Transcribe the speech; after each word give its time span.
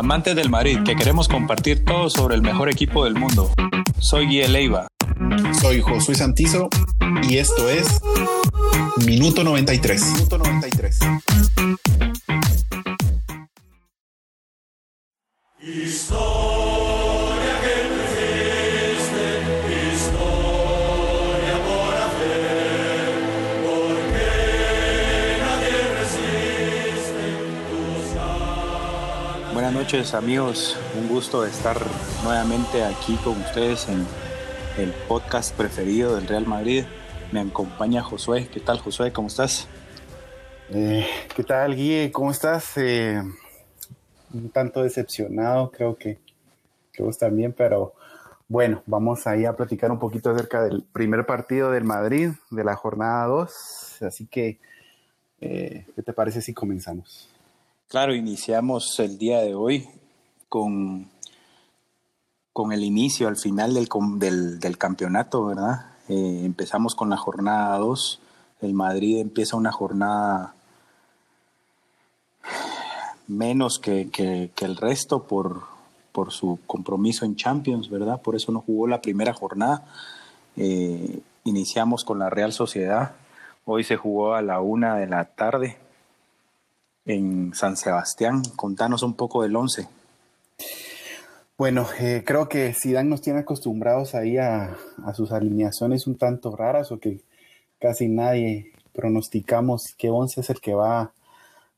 amantes 0.00 0.34
del 0.34 0.48
Madrid, 0.48 0.78
que 0.82 0.96
queremos 0.96 1.28
compartir 1.28 1.84
todo 1.84 2.08
sobre 2.08 2.34
el 2.34 2.40
mejor 2.40 2.70
equipo 2.70 3.04
del 3.04 3.14
mundo. 3.16 3.52
Soy 3.98 4.26
Guille 4.26 4.48
Leiva. 4.48 4.88
Soy 5.60 5.82
Josué 5.82 6.14
Santizo 6.14 6.70
y 7.28 7.36
esto 7.36 7.68
es 7.68 8.00
Minuto 9.04 9.44
93. 9.44 10.12
Minuto 10.14 10.38
93. 10.38 10.98
Noches 29.92 30.14
amigos, 30.14 30.78
un 30.96 31.08
gusto 31.08 31.44
estar 31.44 31.76
nuevamente 32.22 32.84
aquí 32.84 33.16
con 33.24 33.40
ustedes 33.40 33.88
en 33.88 34.06
el 34.78 34.92
podcast 35.08 35.52
preferido 35.56 36.14
del 36.14 36.28
Real 36.28 36.46
Madrid. 36.46 36.84
Me 37.32 37.40
acompaña 37.40 38.00
Josué. 38.00 38.46
¿Qué 38.46 38.60
tal 38.60 38.78
Josué? 38.78 39.12
¿Cómo 39.12 39.26
estás? 39.26 39.66
Eh, 40.68 41.04
¿Qué 41.34 41.42
tal 41.42 41.74
Guille? 41.74 42.12
¿Cómo 42.12 42.30
estás? 42.30 42.76
Eh, 42.76 43.20
un 44.32 44.50
tanto 44.50 44.84
decepcionado, 44.84 45.72
creo 45.72 45.96
que, 45.96 46.20
que 46.92 47.02
vos 47.02 47.18
también, 47.18 47.52
pero 47.52 47.94
bueno, 48.46 48.84
vamos 48.86 49.26
ahí 49.26 49.44
a 49.44 49.56
platicar 49.56 49.90
un 49.90 49.98
poquito 49.98 50.30
acerca 50.30 50.62
del 50.62 50.84
primer 50.92 51.26
partido 51.26 51.72
del 51.72 51.82
Madrid, 51.82 52.30
de 52.52 52.62
la 52.62 52.76
jornada 52.76 53.26
2. 53.26 54.02
Así 54.02 54.28
que, 54.28 54.60
eh, 55.40 55.84
¿qué 55.96 56.02
te 56.04 56.12
parece 56.12 56.42
si 56.42 56.54
comenzamos? 56.54 57.28
Claro, 57.90 58.14
iniciamos 58.14 59.00
el 59.00 59.18
día 59.18 59.40
de 59.40 59.56
hoy 59.56 59.88
con, 60.48 61.08
con 62.52 62.70
el 62.70 62.84
inicio 62.84 63.26
al 63.26 63.36
final 63.36 63.74
del, 63.74 64.60
del, 64.60 64.78
campeonato, 64.78 65.44
¿verdad? 65.46 65.86
Eh, 66.08 66.42
empezamos 66.44 66.94
con 66.94 67.10
la 67.10 67.16
jornada 67.16 67.76
2. 67.78 68.20
El 68.60 68.74
Madrid 68.74 69.18
empieza 69.18 69.56
una 69.56 69.72
jornada 69.72 70.54
menos 73.26 73.80
que, 73.80 74.08
el 74.60 74.76
resto 74.76 75.24
por, 75.24 75.62
por, 76.12 76.30
su 76.30 76.60
compromiso 76.68 77.24
en 77.24 77.34
Champions, 77.34 77.90
¿verdad? 77.90 78.22
Por 78.22 78.36
eso 78.36 78.52
no 78.52 78.60
jugó 78.60 78.86
la 78.86 79.02
primera 79.02 79.34
jornada. 79.34 79.84
Eh, 80.54 81.18
iniciamos 81.42 82.04
con 82.04 82.20
la 82.20 82.30
Real 82.30 82.52
Sociedad. 82.52 83.16
Hoy 83.64 83.82
se 83.82 83.96
jugó 83.96 84.34
a 84.34 84.42
la 84.42 84.60
una 84.60 84.94
de 84.94 85.08
la 85.08 85.24
tarde 85.24 85.89
en 87.10 87.52
San 87.54 87.76
Sebastián. 87.76 88.42
Contanos 88.56 89.02
un 89.02 89.14
poco 89.14 89.42
del 89.42 89.56
11. 89.56 89.88
Bueno, 91.58 91.86
eh, 92.00 92.22
creo 92.24 92.48
que 92.48 92.72
Zidane 92.72 93.08
nos 93.08 93.20
tiene 93.20 93.40
acostumbrados 93.40 94.14
ahí 94.14 94.38
a, 94.38 94.76
sus 95.14 95.32
alineaciones 95.32 96.06
un 96.06 96.16
tanto 96.16 96.56
raras 96.56 96.90
o 96.90 96.98
que 96.98 97.20
casi 97.78 98.08
nadie 98.08 98.72
pronosticamos 98.92 99.94
qué 99.98 100.08
11 100.08 100.40
es 100.40 100.50
el 100.50 100.60
que 100.60 100.74
va 100.74 101.12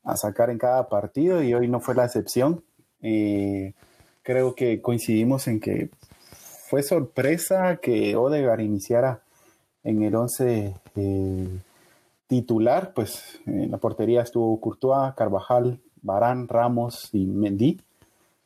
a 0.04 0.16
sacar 0.16 0.50
en 0.50 0.58
cada 0.58 0.88
partido 0.88 1.42
y 1.42 1.54
hoy 1.54 1.68
no 1.68 1.80
fue 1.80 1.94
la 1.94 2.04
excepción. 2.04 2.62
Eh, 3.00 3.74
creo 4.22 4.54
que 4.54 4.80
coincidimos 4.80 5.48
en 5.48 5.58
que 5.58 5.90
fue 6.68 6.82
sorpresa 6.82 7.78
que 7.82 8.14
Odegaard 8.16 8.60
iniciara 8.60 9.22
en 9.82 10.02
el 10.02 10.14
11 10.14 10.74
titular, 12.32 12.94
pues 12.94 13.40
en 13.44 13.70
la 13.70 13.76
portería 13.76 14.22
estuvo 14.22 14.58
Courtois, 14.58 15.12
Carvajal, 15.14 15.78
Barán, 16.00 16.48
Ramos 16.48 17.10
y 17.12 17.26
Mendy. 17.26 17.78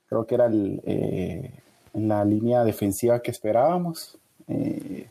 Creo 0.08 0.26
que 0.26 0.34
era 0.34 0.50
eh, 0.52 1.52
la 1.92 2.24
línea 2.24 2.64
defensiva 2.64 3.22
que 3.22 3.30
esperábamos. 3.30 4.18
Eh, 4.48 5.08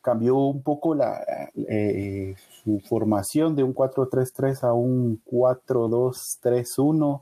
cambió 0.00 0.36
un 0.38 0.62
poco 0.62 0.94
la, 0.94 1.22
eh, 1.54 2.34
su 2.64 2.80
formación 2.80 3.54
de 3.54 3.62
un 3.62 3.74
4-3-3 3.74 4.62
a 4.62 4.72
un 4.72 5.20
4-2-3-1 5.30 7.20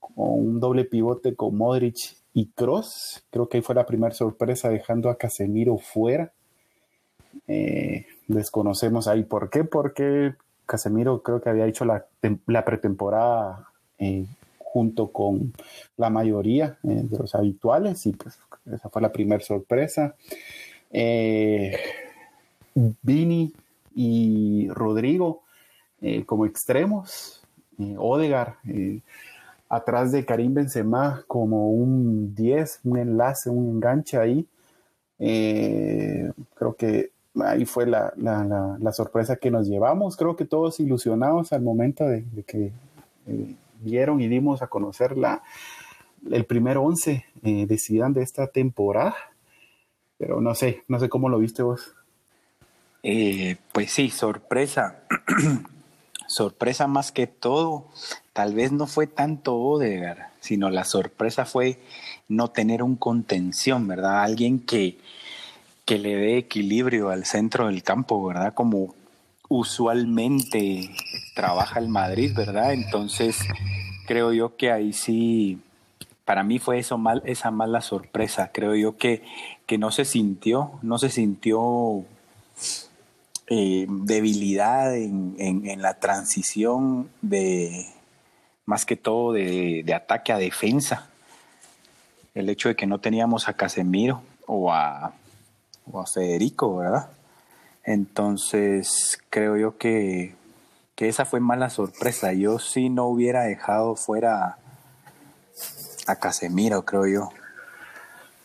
con 0.00 0.12
un 0.16 0.60
doble 0.60 0.84
pivote 0.84 1.34
con 1.34 1.56
Modric 1.56 1.96
y 2.34 2.48
Cross. 2.48 3.24
Creo 3.30 3.48
que 3.48 3.56
ahí 3.56 3.62
fue 3.62 3.74
la 3.74 3.86
primera 3.86 4.14
sorpresa 4.14 4.68
dejando 4.68 5.08
a 5.08 5.16
Casemiro 5.16 5.78
fuera. 5.78 6.30
Eh, 7.48 8.04
desconocemos 8.34 9.08
ahí 9.08 9.24
por 9.24 9.50
qué, 9.50 9.64
porque 9.64 10.34
Casemiro 10.66 11.22
creo 11.22 11.40
que 11.40 11.50
había 11.50 11.66
hecho 11.66 11.84
la, 11.84 12.06
pretemporada 12.64 13.68
eh, 13.98 14.26
junto 14.58 15.08
con 15.08 15.52
la 15.96 16.10
mayoría 16.10 16.78
eh, 16.84 17.02
de 17.04 17.18
los 17.18 17.34
habituales 17.34 18.06
y 18.06 18.12
pues 18.12 18.38
esa 18.72 18.88
fue 18.88 19.02
la 19.02 19.12
primera 19.12 19.42
sorpresa. 19.42 20.14
Vini 23.02 23.52
y 23.94 24.68
Rodrigo 24.70 25.42
como 26.26 26.46
extremos, 26.46 27.42
Odegar 27.98 28.56
atrás 29.68 30.12
de 30.12 30.24
Karim 30.24 30.54
Benzema 30.54 31.24
como 31.26 31.70
un 31.70 32.34
10, 32.34 32.80
un 32.84 32.98
enlace, 32.98 33.50
un 33.50 33.68
enganche 33.76 34.16
ahí. 34.18 34.46
creo 35.18 36.74
que 36.76 37.10
ahí 37.36 37.64
fue 37.64 37.86
la, 37.86 38.12
sorpresa 38.92 39.36
que 39.36 39.50
nos 39.50 39.68
llevamos. 39.68 40.16
Creo 40.16 40.36
que 40.36 40.44
todos 40.44 40.80
ilusionados 40.80 41.52
al 41.52 41.62
momento 41.62 42.04
de, 42.06 42.24
que 42.46 42.72
eh, 43.26 43.54
vieron 43.80 44.20
y 44.20 44.28
dimos 44.28 44.62
a 44.62 44.68
conocer 44.68 45.16
la, 45.16 45.42
el 46.30 46.44
primer 46.44 46.78
once 46.78 47.24
eh, 47.42 47.66
de 47.66 47.78
de 48.10 48.22
esta 48.22 48.46
temporada. 48.46 49.14
Pero 50.18 50.40
no 50.40 50.54
sé, 50.54 50.84
no 50.88 50.98
sé 50.98 51.08
cómo 51.08 51.28
lo 51.28 51.38
viste 51.38 51.62
vos. 51.62 51.94
Eh, 53.02 53.56
pues 53.72 53.92
sí, 53.92 54.10
sorpresa. 54.10 55.00
sorpresa 56.26 56.86
más 56.86 57.12
que 57.12 57.26
todo. 57.26 57.86
Tal 58.32 58.54
vez 58.54 58.72
no 58.72 58.86
fue 58.86 59.06
tanto 59.06 59.56
Odegaard, 59.56 60.30
sino 60.40 60.70
la 60.70 60.84
sorpresa 60.84 61.44
fue 61.44 61.78
no 62.28 62.50
tener 62.50 62.82
un 62.82 62.96
contención, 62.96 63.88
¿verdad? 63.88 64.22
Alguien 64.22 64.60
que, 64.60 64.98
que 65.90 65.98
le 65.98 66.14
dé 66.14 66.38
equilibrio 66.38 67.08
al 67.10 67.24
centro 67.24 67.66
del 67.66 67.82
campo, 67.82 68.24
¿verdad? 68.24 68.54
Como 68.54 68.94
usualmente 69.48 70.88
trabaja 71.34 71.80
el 71.80 71.88
Madrid, 71.88 72.32
¿verdad? 72.32 72.74
Entonces, 72.74 73.36
creo 74.06 74.32
yo 74.32 74.54
que 74.54 74.70
ahí 74.70 74.92
sí, 74.92 75.58
para 76.24 76.44
mí 76.44 76.60
fue 76.60 76.78
eso 76.78 76.96
mal, 76.96 77.24
esa 77.26 77.50
mala 77.50 77.80
sorpresa. 77.80 78.52
Creo 78.52 78.76
yo 78.76 78.98
que, 78.98 79.24
que 79.66 79.78
no 79.78 79.90
se 79.90 80.04
sintió, 80.04 80.78
no 80.82 80.96
se 80.96 81.10
sintió 81.10 82.04
eh, 83.48 83.86
debilidad 83.88 84.94
en, 84.94 85.34
en, 85.38 85.82
la 85.82 85.94
transición 85.94 87.10
de, 87.20 87.84
más 88.64 88.86
que 88.86 88.94
todo, 88.94 89.32
de, 89.32 89.82
de 89.84 89.92
ataque 89.92 90.32
a 90.32 90.38
defensa. 90.38 91.10
El 92.32 92.48
hecho 92.48 92.68
de 92.68 92.76
que 92.76 92.86
no 92.86 93.00
teníamos 93.00 93.48
a 93.48 93.54
Casemiro 93.54 94.22
o 94.46 94.72
a 94.72 95.14
o 95.92 96.00
a 96.00 96.06
Federico, 96.06 96.76
¿verdad? 96.76 97.10
Entonces 97.84 99.18
creo 99.30 99.56
yo 99.56 99.76
que, 99.78 100.34
esa 100.96 101.24
fue 101.24 101.40
mala 101.40 101.70
sorpresa. 101.70 102.34
Yo 102.34 102.58
sí 102.58 102.90
no 102.90 103.06
hubiera 103.06 103.44
dejado 103.44 103.96
fuera 103.96 104.58
a 106.06 106.16
Casemiro, 106.16 106.84
creo 106.84 107.06
yo. 107.06 107.28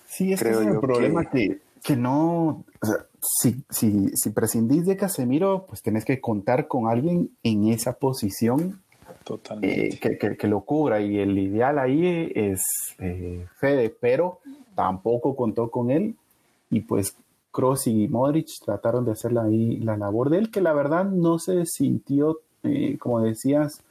Sí, 0.08 0.32
es 0.32 0.40
creo 0.40 0.62
es 0.62 0.68
el 0.68 0.80
problema 0.80 1.30
que, 1.30 1.60
no, 1.98 2.64
o 2.82 2.86
sea, 2.86 3.06
si, 3.20 3.66
si, 3.70 4.30
prescindís 4.30 4.86
de 4.86 4.96
Casemiro, 4.96 5.66
pues 5.68 5.82
tenés 5.82 6.06
que 6.06 6.22
contar 6.22 6.70
con 6.70 6.88
alguien 6.88 7.30
en 7.44 7.68
esa 7.68 7.94
posición 7.94 8.82
eh, 9.62 10.00
que, 10.00 10.48
lo 10.48 10.62
cubra. 10.62 11.02
Y 11.02 11.20
el 11.20 11.38
ideal 11.38 11.78
ahí 11.78 12.32
es 12.34 12.62
eh, 13.00 13.46
Fede, 13.60 13.94
pero 14.00 14.40
tampoco 14.76 15.36
contó 15.36 15.70
con 15.70 15.92
él. 15.92 16.16
Y 16.70 16.82
pues 16.82 17.16
Cross 17.56 17.88
y 17.88 18.10
Modric 18.10 18.60
trataron 18.66 19.06
de 19.06 19.14
hacer 19.14 19.32
la, 19.32 19.46
la 19.48 19.96
labor 19.96 20.30
de 20.30 20.40
él, 20.40 20.52
que 20.52 20.60
la 20.60 20.74
verdad 20.74 21.06
no 21.06 21.40
se 21.40 21.66
sintió, 21.66 22.42
eh, 22.64 22.98
como 22.98 23.22
decías, 23.22 23.82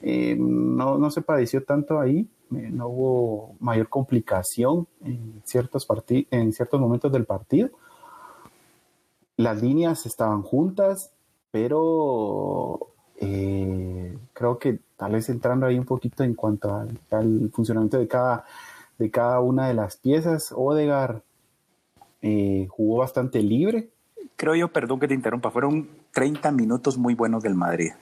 eh, 0.00 0.36
no, 0.38 1.10
se 1.10 1.20
padeció 1.20 1.64
tanto 1.64 1.98
ahí, 1.98 2.28
eh, 2.54 2.70
no 2.70 2.86
hubo 2.86 3.56
mayor 3.58 3.88
complicación 3.88 4.86
en 5.04 5.42
ciertos, 5.44 5.88
en 6.30 6.52
ciertos 6.52 6.80
momentos 6.80 7.10
del 7.10 7.24
partido. 7.24 7.70
Las 9.36 9.60
líneas 9.60 10.06
estaban 10.06 10.42
juntas, 10.42 11.12
pero 11.50 12.86
creo 14.32 14.58
que 14.58 14.78
tal 14.96 15.12
vez 15.12 15.28
entrando 15.28 15.66
ahí 15.66 15.78
un 15.78 15.84
poquito 15.84 16.22
en 16.22 16.34
cuanto 16.34 16.74
al, 16.74 16.96
al 17.10 17.50
funcionamiento 17.52 17.98
de 17.98 18.06
cada, 18.06 18.44
de 18.98 19.10
cada 19.10 19.40
una 19.40 19.66
de 19.66 19.74
las 19.74 19.96
piezas, 19.96 20.54
Odegar 20.56 21.22
eh, 22.22 22.66
jugó 22.68 22.98
bastante 22.98 23.42
libre. 23.42 23.90
Creo 24.36 24.54
yo, 24.54 24.68
perdón 24.72 25.00
que 25.00 25.08
te 25.08 25.14
interrumpa, 25.14 25.50
fueron 25.50 25.88
30 26.12 26.50
minutos 26.52 26.96
muy 26.98 27.14
buenos 27.14 27.42
del 27.42 27.54
Madrid. 27.54 27.92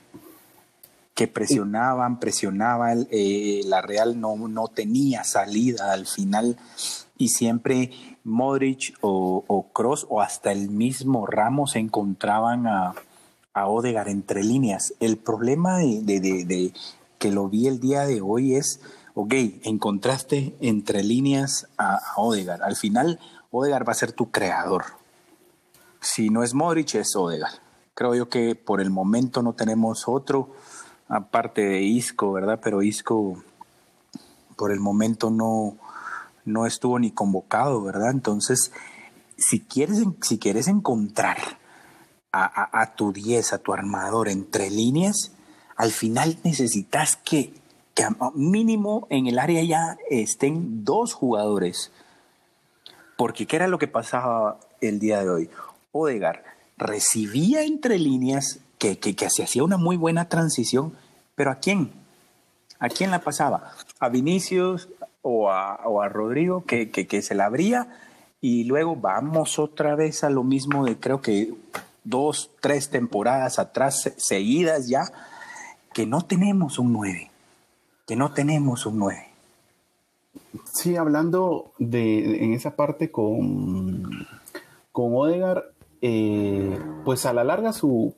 que 1.14 1.26
presionaban, 1.26 2.20
presionaba, 2.20 2.92
eh, 2.92 3.62
la 3.64 3.82
Real 3.82 4.20
no, 4.20 4.36
no 4.36 4.68
tenía 4.68 5.24
salida 5.24 5.92
al 5.92 6.06
final 6.06 6.56
y 7.18 7.30
siempre 7.30 7.90
Modric 8.24 8.94
o, 9.00 9.66
Cross 9.72 10.06
o 10.08 10.22
hasta 10.22 10.52
el 10.52 10.70
mismo 10.70 11.26
Ramos 11.26 11.76
encontraban 11.76 12.66
a, 12.66 12.94
a 13.52 13.66
Odegar 13.66 14.08
entre 14.08 14.44
líneas. 14.44 14.94
El 15.00 15.18
problema 15.18 15.78
de, 15.78 16.72
que 17.18 17.32
lo 17.32 17.48
vi 17.48 17.66
el 17.66 17.80
día 17.80 18.06
de 18.06 18.20
hoy 18.20 18.54
es, 18.54 18.80
ok, 19.14 19.34
encontraste 19.64 20.54
entre 20.60 21.02
líneas 21.02 21.66
a, 21.76 21.96
a 21.96 22.20
Odegar. 22.20 22.62
Al 22.62 22.76
final, 22.76 23.18
Odegar 23.50 23.88
va 23.88 23.92
a 23.92 23.96
ser 23.96 24.12
tu 24.12 24.30
creador. 24.30 24.84
Si 26.00 26.30
no 26.30 26.42
es 26.42 26.54
Modric, 26.54 26.94
es 26.94 27.16
Odegar. 27.16 27.50
Creo 27.94 28.14
yo 28.14 28.28
que 28.28 28.54
por 28.54 28.80
el 28.80 28.90
momento 28.90 29.42
no 29.42 29.54
tenemos 29.54 30.06
otro 30.06 30.50
aparte 31.08 31.62
de 31.62 31.82
Isco, 31.82 32.32
¿verdad? 32.32 32.60
Pero 32.62 32.82
Isco 32.82 33.42
por 34.56 34.72
el 34.72 34.80
momento 34.80 35.30
no, 35.30 35.76
no 36.44 36.66
estuvo 36.66 36.98
ni 36.98 37.10
convocado, 37.10 37.82
¿verdad? 37.82 38.10
Entonces, 38.10 38.72
si 39.36 39.60
quieres, 39.60 40.02
si 40.22 40.38
quieres 40.38 40.68
encontrar 40.68 41.38
a, 42.32 42.94
tu 42.94 43.12
10, 43.12 43.52
a 43.52 43.58
tu 43.58 43.72
armador 43.72 44.28
entre 44.28 44.70
líneas, 44.70 45.32
al 45.76 45.90
final 45.90 46.38
necesitas 46.44 47.16
que, 47.16 47.54
que 47.94 48.06
mínimo 48.34 49.06
en 49.10 49.26
el 49.26 49.38
área 49.38 49.62
ya 49.64 49.96
estén 50.10 50.84
dos 50.84 51.14
jugadores. 51.14 51.90
Porque 53.18 53.46
¿qué 53.46 53.56
era 53.56 53.66
lo 53.66 53.80
que 53.80 53.88
pasaba 53.88 54.60
el 54.80 55.00
día 55.00 55.18
de 55.24 55.28
hoy? 55.28 55.50
Odegar 55.90 56.44
recibía 56.76 57.64
entre 57.64 57.98
líneas 57.98 58.60
que, 58.78 59.00
que, 59.00 59.28
se 59.28 59.42
hacía 59.42 59.64
una 59.64 59.76
muy 59.76 59.96
buena 59.96 60.28
transición, 60.28 60.92
pero 61.34 61.50
¿a 61.50 61.56
quién? 61.56 61.90
¿A 62.78 62.88
quién 62.88 63.10
la 63.10 63.18
pasaba? 63.18 63.72
¿A 63.98 64.08
Vinicius 64.08 64.88
o 65.22 65.50
a, 65.50 65.80
o 65.84 66.00
a 66.00 66.08
Rodrigo 66.08 66.64
que, 66.64 66.92
que, 66.92 67.22
se 67.22 67.34
la 67.34 67.46
abría? 67.46 67.88
Y 68.40 68.62
luego 68.62 68.94
vamos 68.94 69.58
otra 69.58 69.96
vez 69.96 70.22
a 70.22 70.30
lo 70.30 70.44
mismo 70.44 70.84
de 70.84 70.96
creo 70.96 71.20
que 71.20 71.52
dos, 72.04 72.52
tres 72.60 72.88
temporadas 72.88 73.58
atrás 73.58 74.12
seguidas 74.16 74.86
ya, 74.86 75.10
que 75.92 76.06
no 76.06 76.22
tenemos 76.22 76.78
un 76.78 76.92
9, 76.92 77.32
que 78.06 78.14
no 78.14 78.30
tenemos 78.30 78.86
un 78.86 79.00
9. 79.00 79.27
Sí, 80.78 80.94
hablando 80.94 81.72
de, 81.80 82.44
en 82.44 82.52
esa 82.52 82.76
parte 82.76 83.10
con, 83.10 84.08
con 84.92 85.12
Odegar, 85.12 85.72
eh, 86.00 86.78
pues 87.04 87.26
a 87.26 87.32
la 87.32 87.42
larga 87.42 87.72
su, 87.72 88.14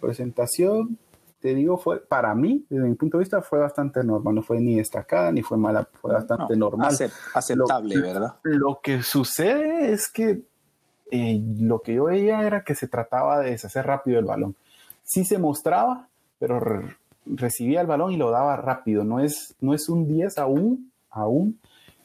presentación, 0.00 0.96
te 1.42 1.54
digo, 1.54 1.76
fue 1.76 2.00
para 2.00 2.34
mí, 2.34 2.64
desde 2.70 2.88
mi 2.88 2.94
punto 2.94 3.18
de 3.18 3.24
vista, 3.24 3.42
fue 3.42 3.58
bastante 3.58 4.02
normal. 4.02 4.36
No 4.36 4.42
fue 4.42 4.58
ni 4.58 4.76
destacada 4.76 5.30
ni 5.32 5.42
fue 5.42 5.58
mala, 5.58 5.86
fue 6.00 6.14
bastante 6.14 6.56
normal. 6.56 6.96
aceptable, 7.34 8.00
¿verdad? 8.00 8.36
Lo 8.42 8.80
que 8.82 9.02
sucede 9.02 9.92
es 9.92 10.10
que 10.10 10.40
eh, 11.10 11.42
lo 11.58 11.80
que 11.80 11.92
yo 11.92 12.04
veía 12.04 12.40
era 12.46 12.64
que 12.64 12.74
se 12.74 12.88
trataba 12.88 13.38
de 13.40 13.50
deshacer 13.50 13.86
rápido 13.86 14.18
el 14.18 14.24
balón. 14.24 14.56
Sí 15.02 15.26
se 15.26 15.36
mostraba, 15.36 16.08
pero 16.38 16.58
recibía 17.26 17.82
el 17.82 17.86
balón 17.86 18.12
y 18.12 18.16
lo 18.16 18.30
daba 18.30 18.56
rápido. 18.56 19.04
No 19.04 19.20
es, 19.20 19.54
no 19.60 19.74
es 19.74 19.90
un 19.90 20.08
10 20.08 20.38
aún, 20.38 20.89
aún 21.10 21.58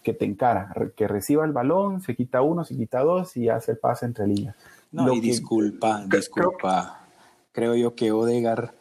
que 0.03 0.13
te 0.13 0.25
encara, 0.25 0.73
que 0.95 1.07
reciba 1.07 1.45
el 1.45 1.51
balón, 1.51 2.01
se 2.01 2.15
quita 2.15 2.41
uno, 2.41 2.63
se 2.63 2.77
quita 2.77 2.99
dos 2.99 3.35
y 3.37 3.49
hace 3.49 3.71
el 3.71 3.77
pase 3.79 4.05
entre 4.05 4.27
líneas. 4.27 4.55
No, 4.91 5.13
y 5.13 5.19
disculpa, 5.19 6.05
disculpa. 6.07 7.01
Creo, 7.51 7.75
yo 7.75 7.95
que 7.95 8.11
Odegar 8.11 8.73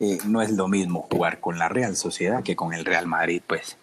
eh, 0.00 0.18
no 0.26 0.40
es 0.40 0.52
lo 0.52 0.68
mismo 0.68 1.06
jugar 1.10 1.40
con 1.40 1.58
la 1.58 1.68
Real 1.68 1.96
Sociedad 1.96 2.42
que 2.42 2.56
con 2.56 2.72
el 2.72 2.84
Real 2.84 3.06
Madrid, 3.06 3.42
pues. 3.46 3.76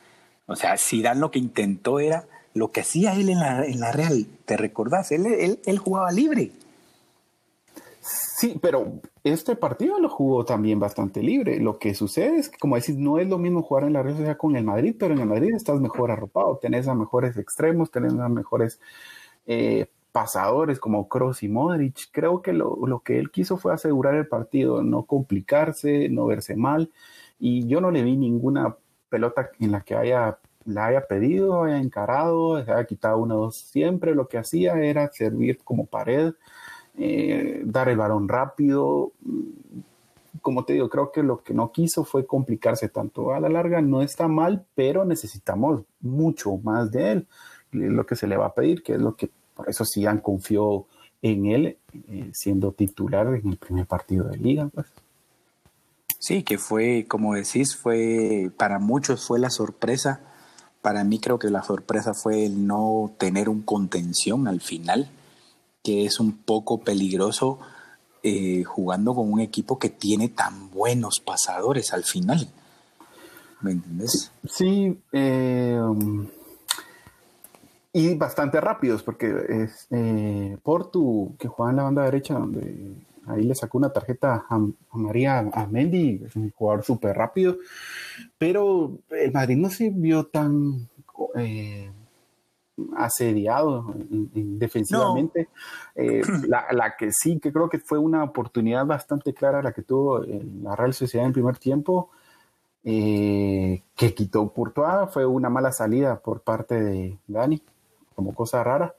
O 0.48 0.56
sea, 0.56 0.76
Dan 1.04 1.20
lo 1.20 1.32
que 1.32 1.40
intentó 1.40 2.00
era 2.00 2.26
lo 2.54 2.72
que 2.72 2.82
hacía 2.82 3.14
él 3.14 3.30
en 3.30 3.40
la, 3.40 3.66
en 3.66 3.80
la 3.80 3.92
Real. 3.92 4.26
¿Te 4.46 4.58
recordás? 4.58 5.12
Él, 5.12 5.26
él, 5.26 5.60
él 5.66 5.78
jugaba 5.78 6.12
libre. 6.12 6.52
Sí, 8.08 8.60
pero 8.62 9.02
este 9.24 9.56
partido 9.56 10.00
lo 10.00 10.10
jugó 10.10 10.46
también 10.46 10.80
bastante 10.80 11.24
libre. 11.24 11.60
Lo 11.60 11.80
que 11.80 11.96
sucede 11.96 12.38
es 12.38 12.50
que, 12.50 12.58
como 12.60 12.76
decís, 12.76 12.96
no 12.98 13.18
es 13.18 13.28
lo 13.28 13.40
mismo 13.40 13.64
jugar 13.64 13.86
en 13.86 13.94
la 13.94 14.04
Real 14.04 14.16
Sociedad 14.16 14.38
con 14.38 14.56
el 14.56 14.64
Madrid, 14.64 14.96
pero 15.00 15.16
en 15.16 15.22
el 15.22 15.28
Madrid 15.28 15.56
estás 15.56 15.80
mejor 15.82 16.12
arropado, 16.12 16.60
tenés 16.62 16.88
a 16.88 16.94
mejores 16.94 17.36
extremos, 17.38 17.90
tenés 17.90 18.14
a 18.14 18.30
mejores 18.30 18.80
eh, 19.48 19.88
pasadores 20.12 20.80
como 20.80 21.10
Kroos 21.10 21.42
y 21.42 21.48
Modric. 21.48 22.10
Creo 22.12 22.44
que 22.44 22.54
lo, 22.54 23.02
que 23.04 23.18
él 23.18 23.32
quiso 23.32 23.58
fue 23.58 23.74
asegurar 23.74 24.14
el 24.14 24.28
partido, 24.28 24.84
no 24.84 25.06
complicarse, 25.06 26.08
no 26.10 26.28
verse 26.28 26.56
mal. 26.56 26.92
Y 27.40 27.66
yo 27.68 27.82
no 27.82 27.90
le 27.90 28.04
vi 28.04 28.18
ninguna 28.18 28.78
pelota 29.10 29.50
en 29.60 29.72
la 29.72 29.82
que 29.82 29.96
haya 29.96 30.38
la 30.66 30.88
haya 30.88 31.08
pedido, 31.08 31.64
haya 31.64 31.80
encarado, 31.80 32.58
haya 32.58 32.86
quitado 32.86 33.18
una 33.18 33.36
o 33.36 33.46
dos. 33.46 33.58
Siempre 33.58 34.14
lo 34.14 34.28
que 34.28 34.38
hacía 34.38 34.74
era 34.76 35.12
servir 35.12 35.60
como 35.64 35.86
pared 35.88 36.34
eh, 36.98 37.62
dar 37.66 37.90
el 37.90 37.98
balón 37.98 38.28
rápido. 38.28 39.12
Como 40.42 40.64
te 40.64 40.74
digo, 40.74 40.90
creo 40.90 41.12
que 41.12 41.24
lo 41.24 41.44
que 41.44 41.54
no 41.54 41.72
quiso 41.72 42.04
fue 42.04 42.26
complicarse 42.26 42.90
tanto. 42.90 43.34
A 43.34 43.40
la 43.40 43.50
larga 43.50 43.82
no 43.82 44.02
está 44.02 44.28
mal, 44.28 44.66
pero 44.76 45.06
necesitamos 45.06 45.82
mucho 46.02 46.58
más 46.58 46.92
de 46.92 47.12
él. 47.12 47.28
lo 47.72 48.06
que 48.06 48.16
se 48.16 48.28
le 48.28 48.38
va 48.38 48.48
a 48.48 48.54
pedir, 48.54 48.84
que 48.84 48.94
es 48.94 49.02
lo 49.02 49.16
que 49.16 49.30
por 49.54 49.70
eso 49.70 49.84
Sian 49.86 50.20
confió 50.20 50.86
en 51.22 51.46
él 51.48 51.78
eh, 52.08 52.30
siendo 52.34 52.72
titular 52.72 53.28
en 53.28 53.50
el 53.50 53.58
primer 53.58 53.86
partido 53.88 54.26
de 54.26 54.38
liga. 54.38 54.70
Pues. 54.74 54.88
Sí, 56.20 56.44
que 56.44 56.58
fue, 56.58 57.06
como 57.08 57.34
decís, 57.34 57.76
fue 57.76 58.52
para 58.58 58.80
muchos 58.80 59.26
fue 59.26 59.40
la 59.40 59.50
sorpresa. 59.50 60.22
Para 60.82 61.04
mí 61.04 61.20
creo 61.20 61.40
que 61.40 61.50
la 61.50 61.64
sorpresa 61.64 62.14
fue 62.14 62.46
el 62.46 62.68
no 62.68 63.14
tener 63.18 63.50
un 63.50 63.64
contención 63.64 64.48
al 64.48 64.62
final 64.62 65.10
que 65.86 66.06
es 66.06 66.20
un 66.20 66.36
poco 66.40 66.80
peligroso 66.80 67.60
eh, 68.24 68.64
jugando 68.64 69.14
con 69.14 69.32
un 69.32 69.40
equipo 69.40 69.78
que 69.78 69.90
tiene 69.90 70.30
tan 70.30 70.72
buenos 70.72 71.20
pasadores 71.20 71.94
al 71.94 72.04
final. 72.04 72.50
¿Me 73.62 73.74
entiendes? 73.74 74.32
Sí, 74.50 75.00
eh, 75.12 75.80
y 77.94 78.16
bastante 78.16 78.60
rápidos, 78.60 79.04
porque 79.04 79.32
es 79.48 79.88
eh, 79.92 80.58
Portu, 80.64 81.36
que 81.38 81.48
juega 81.48 81.70
en 81.70 81.78
la 81.78 81.84
banda 81.84 82.04
derecha, 82.04 82.34
donde 82.34 82.96
ahí 83.28 83.44
le 83.44 83.54
sacó 83.54 83.78
una 83.78 83.94
tarjeta 83.94 84.48
a, 84.50 84.60
María 84.94 85.38
a 85.54 85.68
Mendy, 85.68 86.24
es 86.26 86.36
un 86.36 86.50
jugador 86.50 86.84
súper 86.84 87.16
rápido, 87.16 87.58
pero 88.40 88.98
el 89.12 89.32
Madrid 89.32 89.58
no 89.58 89.70
se 89.70 89.92
vio 89.92 90.26
tan 90.26 90.90
asediado 92.96 93.94
defensivamente. 94.10 95.50
Eh, 95.96 96.22
la, 96.48 96.96
que 96.98 97.12
sí, 97.12 97.40
que 97.40 97.52
creo 97.52 97.70
que 97.70 97.80
fue 97.80 97.98
una 97.98 98.24
oportunidad 98.24 98.86
bastante 98.86 99.34
clara 99.34 99.62
la 99.62 99.72
que 99.72 99.82
tuvo 99.82 100.20
la 100.20 100.76
Real 100.76 100.94
Sociedad 100.94 101.26
en 101.26 101.34
primer 101.34 101.58
tiempo, 101.58 102.10
eh, 102.84 103.82
que 103.96 104.14
quitó 104.14 104.48
Courtois, 104.50 105.10
fue 105.12 105.26
una 105.26 105.50
mala 105.50 105.72
salida 105.72 106.20
por 106.20 106.42
parte 106.42 106.82
de 106.82 107.18
Dani, 107.28 107.62
como 108.16 108.34
cosa 108.34 108.64
rara. 108.64 108.94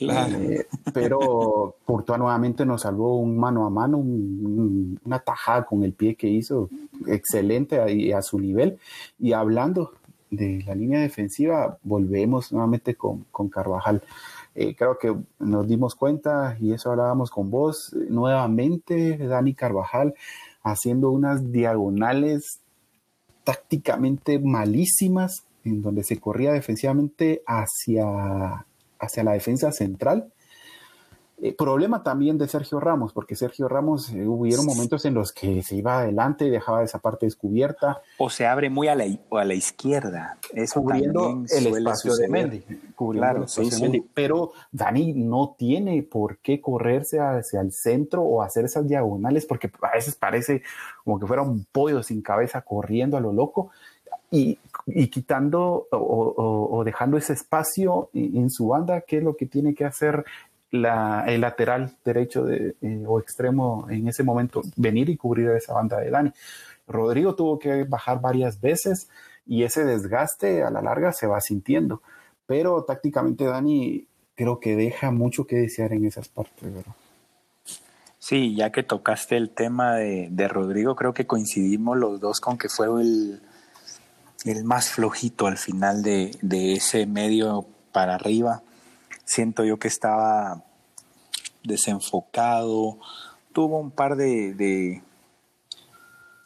Eh, 0.00 0.66
pero 0.92 1.76
Courtois 1.84 2.18
nuevamente 2.18 2.66
nos 2.66 2.82
salvó 2.82 3.18
un 3.18 3.38
mano 3.38 3.66
a 3.66 3.70
mano, 3.70 3.98
una 3.98 5.18
tajada 5.20 5.64
con 5.64 5.84
el 5.84 5.92
pie 5.92 6.16
que 6.16 6.28
hizo, 6.28 6.68
excelente 7.06 8.12
a 8.12 8.22
su 8.22 8.40
nivel. 8.40 8.78
Y 9.20 9.32
hablando 9.32 9.92
de 10.32 10.64
la 10.66 10.74
línea 10.74 11.00
defensiva, 11.00 11.78
volvemos 11.82 12.52
nuevamente 12.52 12.96
con, 12.96 13.26
Carvajal. 13.50 14.02
Eh, 14.54 14.74
creo 14.74 14.98
que 14.98 15.14
nos 15.38 15.68
dimos 15.68 15.94
cuenta, 15.94 16.56
y 16.58 16.72
eso 16.72 16.90
hablábamos 16.90 17.30
con 17.30 17.50
vos, 17.50 17.94
nuevamente 18.08 19.18
Dani 19.18 19.54
Carvajal 19.54 20.14
haciendo 20.62 21.10
unas 21.10 21.52
diagonales 21.52 22.60
tácticamente 23.44 24.38
malísimas, 24.38 25.44
en 25.64 25.82
donde 25.82 26.02
se 26.02 26.18
corría 26.18 26.52
defensivamente 26.52 27.42
hacia, 27.46 28.64
hacia 28.98 29.24
la 29.24 29.32
defensa 29.32 29.70
central 29.70 30.31
eh, 31.44 31.52
problema 31.52 32.04
también 32.04 32.38
de 32.38 32.46
Sergio 32.46 32.78
Ramos, 32.78 33.12
porque 33.12 33.34
Sergio 33.34 33.66
Ramos 33.66 34.10
eh, 34.10 34.24
hubieron 34.28 34.64
momentos 34.64 35.04
en 35.04 35.14
los 35.14 35.32
que 35.32 35.60
se 35.64 35.74
iba 35.74 35.98
adelante 35.98 36.46
y 36.46 36.50
dejaba 36.50 36.84
esa 36.84 37.00
parte 37.00 37.26
descubierta. 37.26 38.00
O 38.18 38.30
se 38.30 38.46
abre 38.46 38.70
muy 38.70 38.86
a 38.86 38.94
la, 38.94 39.06
a 39.32 39.44
la 39.44 39.54
izquierda. 39.54 40.38
Eso 40.54 40.80
cubriendo 40.80 41.42
el 41.50 41.66
espacio 41.66 42.14
de 42.14 42.28
Mendy. 42.28 42.64
Claro, 43.10 43.46
Pero 44.14 44.52
Dani 44.70 45.14
no 45.14 45.56
tiene 45.58 46.04
por 46.04 46.38
qué 46.38 46.60
correrse 46.60 47.18
hacia 47.18 47.60
el 47.60 47.72
centro 47.72 48.22
o 48.22 48.40
hacer 48.40 48.66
esas 48.66 48.86
diagonales, 48.86 49.44
porque 49.44 49.68
a 49.82 49.96
veces 49.96 50.14
parece 50.14 50.62
como 51.02 51.18
que 51.18 51.26
fuera 51.26 51.42
un 51.42 51.66
pollo 51.72 52.04
sin 52.04 52.22
cabeza 52.22 52.62
corriendo 52.62 53.16
a 53.16 53.20
lo 53.20 53.32
loco. 53.32 53.72
Y, 54.30 54.58
quitando 55.10 55.88
o, 55.90 56.82
dejando 56.84 57.18
ese 57.18 57.34
espacio 57.34 58.08
en, 58.14 58.48
su 58.48 58.68
banda, 58.68 59.02
¿qué 59.02 59.18
es 59.18 59.24
lo 59.24 59.36
que 59.36 59.46
tiene 59.46 59.74
que 59.74 59.84
hacer 59.84 60.24
el 60.72 61.40
lateral 61.40 61.96
derecho 62.04 62.44
de, 62.44 62.76
eh, 62.80 63.04
o 63.06 63.20
extremo 63.20 63.86
en 63.90 64.08
ese 64.08 64.22
momento 64.22 64.62
venir 64.76 65.10
y 65.10 65.16
cubrir 65.16 65.50
esa 65.50 65.74
banda 65.74 65.98
de 65.98 66.10
Dani. 66.10 66.32
Rodrigo 66.88 67.34
tuvo 67.34 67.58
que 67.58 67.84
bajar 67.84 68.20
varias 68.20 68.60
veces 68.60 69.08
y 69.46 69.64
ese 69.64 69.84
desgaste 69.84 70.62
a 70.62 70.70
la 70.70 70.82
larga 70.82 71.12
se 71.12 71.26
va 71.26 71.40
sintiendo. 71.40 72.02
Pero 72.46 72.84
tácticamente 72.84 73.44
Dani 73.44 74.06
creo 74.34 74.58
que 74.60 74.76
deja 74.76 75.10
mucho 75.10 75.46
que 75.46 75.56
desear 75.56 75.92
en 75.92 76.06
esas 76.06 76.28
partes. 76.28 76.74
¿verdad? 76.74 76.94
Sí, 78.18 78.54
ya 78.54 78.70
que 78.70 78.82
tocaste 78.82 79.36
el 79.36 79.50
tema 79.50 79.96
de, 79.96 80.48
Rodrigo, 80.48 80.94
creo 80.94 81.12
que 81.12 81.26
coincidimos 81.26 81.98
los 81.98 82.20
dos 82.20 82.40
con 82.40 82.56
que 82.56 82.68
fue 82.68 82.86
el, 83.00 83.42
el 84.44 84.64
más 84.64 84.90
flojito 84.90 85.48
al 85.48 85.58
final 85.58 86.02
de, 86.04 86.30
ese 86.72 87.06
medio 87.06 87.66
para 87.90 88.14
arriba. 88.14 88.62
Siento 89.34 89.64
yo 89.64 89.78
que 89.78 89.88
estaba 89.88 90.62
desenfocado, 91.64 92.98
tuvo 93.54 93.78
un 93.78 93.90
par 93.90 94.16
de, 94.16 94.52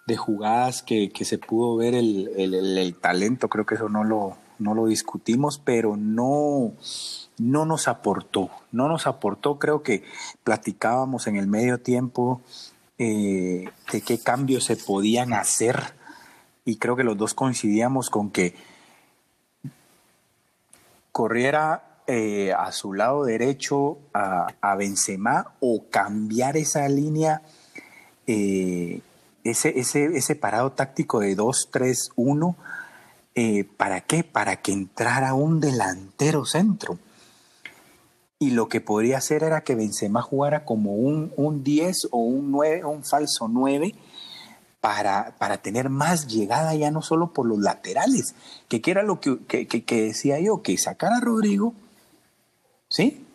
de, 0.06 0.16
jugadas 0.16 0.84
que, 0.84 1.10
se 1.22 1.36
pudo 1.36 1.74
ver 1.78 1.96
el, 1.96 2.28
el, 2.36 2.94
talento, 2.94 3.48
creo 3.48 3.66
que 3.66 3.74
eso 3.74 3.88
no 3.88 4.04
lo, 4.04 4.36
no 4.60 4.72
lo 4.72 4.86
discutimos, 4.86 5.58
pero 5.58 5.96
no, 5.96 6.74
no 7.38 7.66
nos 7.66 7.88
aportó, 7.88 8.50
no 8.70 8.86
nos 8.86 9.08
aportó, 9.08 9.58
creo 9.58 9.82
que 9.82 10.04
platicábamos 10.44 11.26
en 11.26 11.34
el 11.34 11.48
medio 11.48 11.80
tiempo 11.80 12.40
eh, 12.98 13.68
de 13.90 14.00
qué 14.00 14.20
cambios 14.20 14.62
se 14.62 14.76
podían 14.76 15.32
hacer 15.32 15.92
y 16.64 16.76
creo 16.76 16.94
que 16.94 17.02
los 17.02 17.16
dos 17.16 17.34
coincidíamos 17.34 18.10
con 18.10 18.30
que 18.30 18.54
corriera 21.10 21.85
eh, 22.06 22.52
a 22.52 22.72
su 22.72 22.92
lado 22.92 23.25
derecho 23.25 23.98
a, 24.12 24.48
a, 24.60 24.76
Benzema 24.76 25.54
o 25.60 25.84
cambiar 25.90 26.56
esa 26.56 26.88
línea, 26.88 27.42
eh, 28.26 29.00
ese, 29.44 29.78
ese, 29.78 30.16
ese 30.16 30.34
parado 30.34 30.72
táctico 30.72 31.20
de 31.20 31.36
2-3-1, 31.36 32.54
¿para 33.76 34.00
qué? 34.00 34.25
Para 34.25 34.56
que 34.56 34.72
entrara 34.72 35.34
un 35.34 35.60
delantero 35.60 36.44
centro 36.44 36.98
y 38.38 38.50
lo 38.50 38.68
que 38.68 38.80
podría 38.80 39.18
hacer 39.18 39.42
era 39.42 39.62
que 39.62 39.75
Benzema 39.75 40.20
jugara 40.20 40.64
como 40.64 40.92
un, 40.92 41.32
un 41.36 41.64
10 41.64 42.08
o 42.10 42.18
un 42.18 42.50
9, 42.50 42.84
un 42.84 43.02
falso 43.02 43.48
9 43.48 43.94
para, 44.80 45.34
para, 45.38 45.58
tener 45.58 45.88
más 45.88 46.26
llegada 46.26 46.75
ya 46.75 46.90
no 46.90 47.02
solo 47.02 47.32
por 47.32 47.46
los 47.46 47.58
laterales, 47.58 48.34
que, 48.68 48.82
era 48.84 49.02
lo 49.02 49.20
que, 49.20 49.38
que, 49.46 50.02
decía 50.02 50.38
yo, 50.38 50.62
que 50.62 50.76
sacara 50.76 51.16
a 51.16 51.20
Rodrigo, 51.20 51.75
¿sí? 52.96 53.26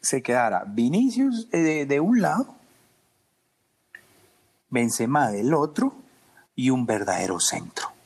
Se 0.00 0.22
quedara 0.22 0.64
Vinicius 0.66 1.50
de, 1.50 1.84
de 1.84 2.00
un 2.00 2.22
lado, 2.22 2.54
Benzema 4.70 5.30
del 5.30 5.52
otro 5.52 5.92
y 6.54 6.70
un 6.70 6.86
verdadero 6.86 7.38
centro. 7.40 7.97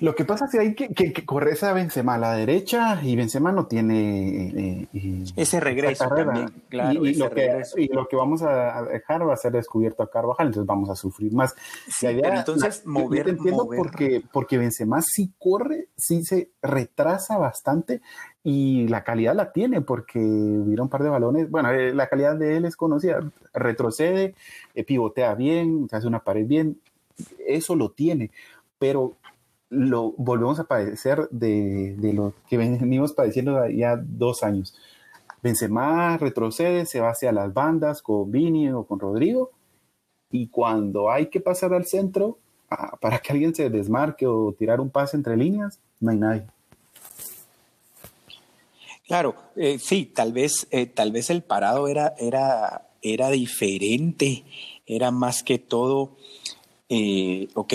Lo 0.00 0.14
que 0.14 0.24
pasa 0.24 0.46
es 0.46 0.52
que 0.52 0.58
hay 0.58 0.74
que, 0.74 0.88
que, 0.88 1.12
que 1.12 1.24
corres 1.24 1.62
a 1.62 1.72
Benzema 1.72 2.14
a 2.14 2.18
la 2.18 2.32
derecha 2.34 3.00
y 3.02 3.16
Benzema 3.16 3.52
no 3.52 3.66
tiene 3.66 4.48
eh, 4.48 4.88
eh, 4.92 5.24
ese 5.36 5.60
regreso 5.60 6.08
también, 6.08 6.50
claro. 6.68 7.04
Y, 7.04 7.14
lo 7.14 7.30
que, 7.30 7.62
y, 7.76 7.88
lo 7.88 8.08
que, 8.08 8.16
vamos 8.16 8.42
a 8.42 8.82
dejar 8.84 9.28
va 9.28 9.34
a 9.34 9.36
ser 9.36 9.52
descubierto 9.52 10.02
a 10.02 10.10
Carvajal, 10.10 10.48
entonces 10.48 10.66
vamos 10.66 10.90
a 10.90 10.96
sufrir 10.96 11.32
más. 11.32 11.54
entonces 12.02 12.86
mover, 12.86 13.26
yo 13.26 13.32
entiendo 13.32 13.68
porque, 13.74 14.22
porque 14.32 14.58
Benzema 14.58 15.00
sí 15.02 15.32
corre, 15.38 15.88
sí 15.96 16.24
se 16.24 16.50
retrasa 16.62 17.38
bastante 17.38 18.00
y 18.42 18.88
la 18.88 19.04
calidad 19.04 19.34
la 19.34 19.52
tiene 19.52 19.80
porque 19.82 20.18
hubiera 20.18 20.82
un 20.82 20.88
par 20.88 21.02
de 21.02 21.10
balones. 21.10 21.50
Bueno, 21.50 21.70
eh, 21.70 21.92
la 21.94 22.08
calidad 22.08 22.36
de 22.36 22.56
él 22.56 22.64
es 22.64 22.76
conocida, 22.76 23.20
retrocede, 23.52 24.34
pivotea 24.86 25.34
bien, 25.34 25.88
se 25.88 25.96
hace 25.96 26.06
una 26.06 26.24
pared 26.24 26.46
bien, 26.46 26.80
eso 27.46 27.74
lo 27.74 27.90
tiene 27.90 28.30
pero 28.78 29.16
lo 29.70 30.12
volvemos 30.16 30.58
a 30.60 30.64
padecer 30.64 31.28
de, 31.30 31.94
lo 32.14 32.32
que 32.48 32.56
venimos 32.56 33.12
padeciendo 33.12 33.66
ya 33.68 33.96
dos 33.96 34.42
años. 34.42 34.74
Benzema 35.42 36.16
retrocede, 36.16 36.86
se 36.86 37.00
va 37.00 37.10
hacia 37.10 37.32
las 37.32 37.52
bandas 37.52 38.02
con 38.02 38.30
Vini 38.30 38.70
o 38.70 38.84
con 38.84 38.98
Rodrigo, 38.98 39.50
y 40.30 40.48
cuando 40.48 41.10
hay 41.10 41.26
que 41.26 41.40
pasar 41.40 41.72
al 41.72 41.86
centro 41.86 42.38
ah, 42.70 42.96
para 43.00 43.18
que 43.18 43.32
alguien 43.32 43.54
se 43.54 43.70
desmarque 43.70 44.26
o 44.26 44.52
tirar 44.52 44.80
un 44.80 44.90
pase 44.90 45.16
entre 45.16 45.36
líneas, 45.36 45.78
no 46.00 46.10
hay 46.10 46.16
nadie. 46.18 46.46
Claro, 49.06 49.36
eh, 49.56 49.78
sí, 49.78 50.04
tal 50.04 50.32
vez, 50.32 50.66
eh, 50.70 50.84
tal 50.84 51.12
vez 51.12 51.30
el 51.30 51.42
parado 51.42 51.88
era, 51.88 52.14
era, 52.18 52.88
era 53.00 53.30
diferente, 53.30 54.44
era 54.86 55.10
más 55.10 55.42
que 55.42 55.58
todo, 55.58 56.10
eh, 56.90 57.48
ok, 57.54 57.72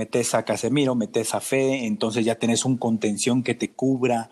metes 0.00 0.34
a 0.34 0.46
Casemiro, 0.46 0.94
metes 0.94 1.34
a 1.34 1.40
Fede, 1.40 1.84
entonces 1.84 2.24
ya 2.24 2.36
tenés 2.36 2.64
un 2.64 2.78
contención 2.78 3.42
que 3.42 3.54
te 3.54 3.70
cubra 3.70 4.30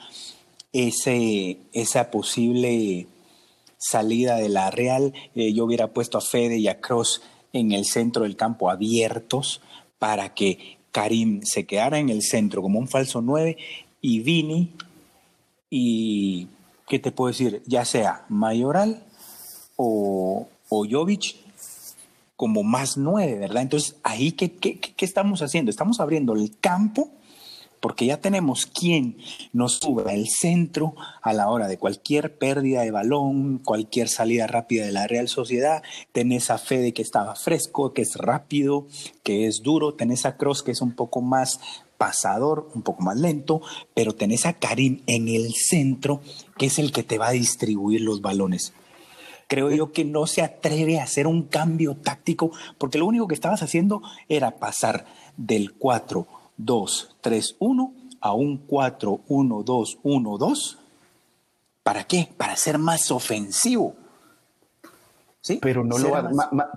ese, 0.72 1.58
esa 1.74 2.10
posible 2.10 3.06
salida 3.76 4.36
de 4.36 4.48
la 4.48 4.70
Real. 4.70 5.12
Eh, 5.34 5.52
yo 5.52 5.66
hubiera 5.66 5.88
puesto 5.88 6.16
a 6.16 6.22
Fede 6.22 6.56
y 6.56 6.68
a 6.68 6.80
Cross 6.80 7.20
en 7.52 7.72
el 7.72 7.84
centro 7.84 8.22
del 8.22 8.34
campo 8.34 8.70
abiertos 8.70 9.60
para 9.98 10.32
que 10.32 10.78
Karim 10.90 11.42
se 11.42 11.66
quedara 11.66 11.98
en 11.98 12.08
el 12.08 12.22
centro 12.22 12.62
como 12.62 12.78
un 12.78 12.88
falso 12.88 13.20
9 13.20 13.58
y 14.00 14.20
Vini 14.20 14.72
y, 15.68 16.48
¿qué 16.88 16.98
te 16.98 17.12
puedo 17.12 17.28
decir? 17.28 17.62
Ya 17.66 17.84
sea 17.84 18.24
Mayoral 18.30 19.04
o, 19.76 20.48
o 20.70 20.86
Jovic 20.90 21.36
como 22.38 22.62
más 22.62 22.96
nueve, 22.96 23.34
¿verdad? 23.34 23.64
Entonces, 23.64 23.96
ahí, 24.04 24.30
¿qué, 24.30 24.52
qué, 24.52 24.78
qué 24.78 25.04
estamos 25.04 25.42
haciendo? 25.42 25.72
Estamos 25.72 25.98
abriendo 25.98 26.34
el 26.34 26.56
campo 26.60 27.10
porque 27.80 28.06
ya 28.06 28.20
tenemos 28.20 28.66
quien 28.66 29.16
nos 29.52 29.78
suba 29.78 30.12
el 30.14 30.28
centro 30.28 30.94
a 31.20 31.32
la 31.32 31.48
hora 31.48 31.66
de 31.66 31.78
cualquier 31.78 32.38
pérdida 32.38 32.82
de 32.82 32.92
balón, 32.92 33.58
cualquier 33.58 34.08
salida 34.08 34.46
rápida 34.46 34.86
de 34.86 34.92
la 34.92 35.08
Real 35.08 35.26
Sociedad. 35.26 35.82
Tenés 36.12 36.50
a 36.50 36.58
Fede 36.58 36.92
que 36.92 37.02
estaba 37.02 37.34
fresco, 37.34 37.92
que 37.92 38.02
es 38.02 38.14
rápido, 38.14 38.86
que 39.24 39.48
es 39.48 39.64
duro. 39.64 39.94
Tenés 39.94 40.24
a 40.24 40.36
Cross 40.36 40.62
que 40.62 40.70
es 40.70 40.80
un 40.80 40.92
poco 40.92 41.20
más 41.20 41.58
pasador, 41.96 42.70
un 42.72 42.82
poco 42.82 43.02
más 43.02 43.16
lento, 43.16 43.62
pero 43.94 44.14
tenés 44.14 44.46
a 44.46 44.52
Karim 44.52 45.02
en 45.08 45.26
el 45.26 45.54
centro, 45.54 46.20
que 46.56 46.66
es 46.66 46.78
el 46.78 46.92
que 46.92 47.02
te 47.02 47.18
va 47.18 47.28
a 47.28 47.32
distribuir 47.32 48.00
los 48.02 48.20
balones 48.20 48.72
creo 49.48 49.70
yo 49.70 49.90
que 49.92 50.04
no 50.04 50.28
se 50.28 50.42
atreve 50.42 51.00
a 51.00 51.04
hacer 51.04 51.26
un 51.26 51.42
cambio 51.42 51.96
táctico, 51.96 52.52
porque 52.76 52.98
lo 52.98 53.06
único 53.06 53.26
que 53.26 53.34
estabas 53.34 53.62
haciendo 53.62 54.02
era 54.28 54.50
pasar 54.52 55.06
del 55.36 55.76
4-2-3-1 55.78 57.92
a 58.20 58.34
un 58.34 58.68
4-1-2-1-2. 58.68 60.76
¿Para 61.82 62.04
qué? 62.04 62.28
Para 62.36 62.54
ser 62.56 62.76
más 62.78 63.10
ofensivo. 63.10 63.96
¿Sí? 65.40 65.58
Pero 65.62 65.82
no 65.82 65.96
lo 65.96 66.12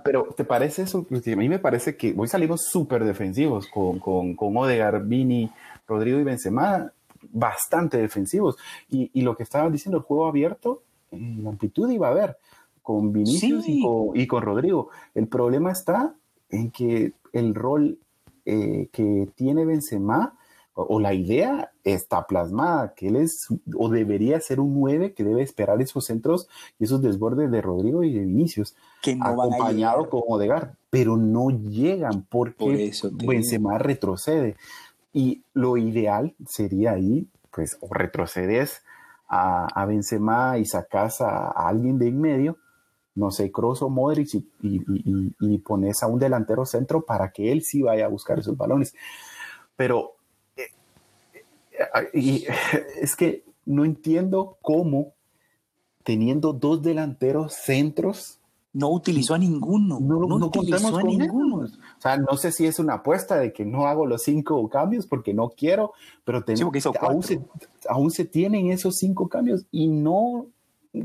pero 0.02 0.28
¿te 0.34 0.44
parece 0.44 0.80
eso? 0.82 1.06
A 1.10 1.36
mí 1.36 1.48
me 1.48 1.58
parece 1.58 1.96
que 1.96 2.14
hoy 2.16 2.28
salimos 2.28 2.62
súper 2.70 3.04
defensivos 3.04 3.66
con, 3.66 3.98
con, 3.98 4.34
con 4.34 4.56
Odegar, 4.56 5.04
Vini, 5.04 5.50
Rodrigo 5.86 6.18
y 6.18 6.24
Benzema, 6.24 6.90
bastante 7.32 7.98
defensivos. 7.98 8.56
Y, 8.88 9.10
y 9.12 9.20
lo 9.22 9.36
que 9.36 9.42
estaba 9.42 9.68
diciendo, 9.68 9.98
el 9.98 10.04
juego 10.04 10.26
abierto, 10.26 10.82
en 11.10 11.44
la 11.44 11.50
amplitud 11.50 11.90
iba 11.90 12.08
a 12.08 12.12
haber 12.12 12.38
con 12.82 13.12
Vinicius 13.12 13.64
y, 13.66 14.26
con, 14.26 14.42
Rodrigo. 14.42 14.90
El 15.14 15.28
problema 15.28 15.70
está 15.70 16.14
en 16.50 16.70
que 16.70 17.14
el 17.32 17.54
rol 17.54 17.98
eh, 18.44 18.88
que 18.92 19.28
tiene 19.36 19.64
Benzema 19.64 20.34
o, 20.74 20.98
la 21.00 21.12
idea 21.12 21.70
está 21.84 22.26
plasmada, 22.26 22.94
que 22.94 23.08
él 23.08 23.16
es 23.16 23.48
o 23.76 23.90
debería 23.90 24.40
ser 24.40 24.58
un 24.58 24.80
9 24.80 25.12
que 25.12 25.22
debe 25.22 25.42
esperar 25.42 25.80
esos 25.82 26.06
centros 26.06 26.48
y 26.78 26.84
esos 26.84 27.02
desbordes 27.02 27.50
de 27.50 27.60
Rodrigo 27.60 28.02
y 28.02 28.12
de 28.12 28.20
Vinicius, 28.20 28.74
que 29.02 29.18
acompañado 29.20 30.08
con 30.08 30.22
Odegar, 30.26 30.76
pero 30.88 31.18
no 31.18 31.50
llegan 31.50 32.26
porque 32.28 32.90
Benzema 33.12 33.78
retrocede. 33.78 34.56
Y 35.12 35.42
lo 35.52 35.76
ideal 35.76 36.34
sería 36.46 36.92
ahí, 36.92 37.28
pues, 37.50 37.76
o 37.80 37.92
retrocedes 37.92 38.82
a, 39.28 39.66
a 39.66 39.84
Benzema 39.84 40.56
y 40.56 40.64
sacas 40.64 41.20
a 41.20 41.50
alguien 41.50 41.98
de 41.98 42.08
en 42.08 42.18
medio 42.18 42.56
no 43.14 43.30
sé, 43.30 43.52
Kroos 43.52 43.82
o 43.82 43.90
Modric 43.90 44.42
y, 44.62 45.58
pones 45.58 46.02
a 46.02 46.06
un 46.06 46.18
delantero 46.18 46.64
centro 46.64 47.04
para 47.04 47.30
que 47.30 47.52
él 47.52 47.62
sí 47.62 47.82
vaya 47.82 48.06
a 48.06 48.08
buscar 48.08 48.38
esos 48.38 48.56
balones. 48.56 48.94
Pero 49.76 50.16
eh, 50.56 50.68
eh, 52.12 52.46
es 53.00 53.16
que 53.16 53.44
no 53.66 53.84
entiendo 53.84 54.56
cómo, 54.62 55.12
teniendo 56.04 56.52
dos 56.52 56.82
delanteros 56.82 57.54
centros, 57.54 58.38
no 58.72 58.90
utilizó 58.90 59.34
a 59.34 59.38
ninguno. 59.38 60.00
No, 60.00 60.38
no, 60.38 60.46
utilizó 60.46 60.96
a 60.96 61.02
ninguno. 61.02 61.56
O 61.56 62.00
sea, 62.00 62.16
no 62.16 62.36
sé 62.38 62.52
si 62.52 62.66
es 62.66 62.78
una 62.78 62.94
apuesta 62.94 63.36
de 63.36 63.52
que 63.52 63.66
no 63.66 63.86
hago 63.86 64.06
los 64.06 64.22
cinco 64.22 64.66
cambios 64.70 65.06
porque 65.06 65.34
no 65.34 65.50
quiero, 65.50 65.92
pero 66.24 66.42
aún, 67.00 67.22
se, 67.22 67.40
aún 67.88 68.10
se 68.10 68.24
tienen 68.24 68.70
esos 68.70 68.96
cinco 68.96 69.28
cambios 69.28 69.66
y 69.70 69.88
no 69.88 70.46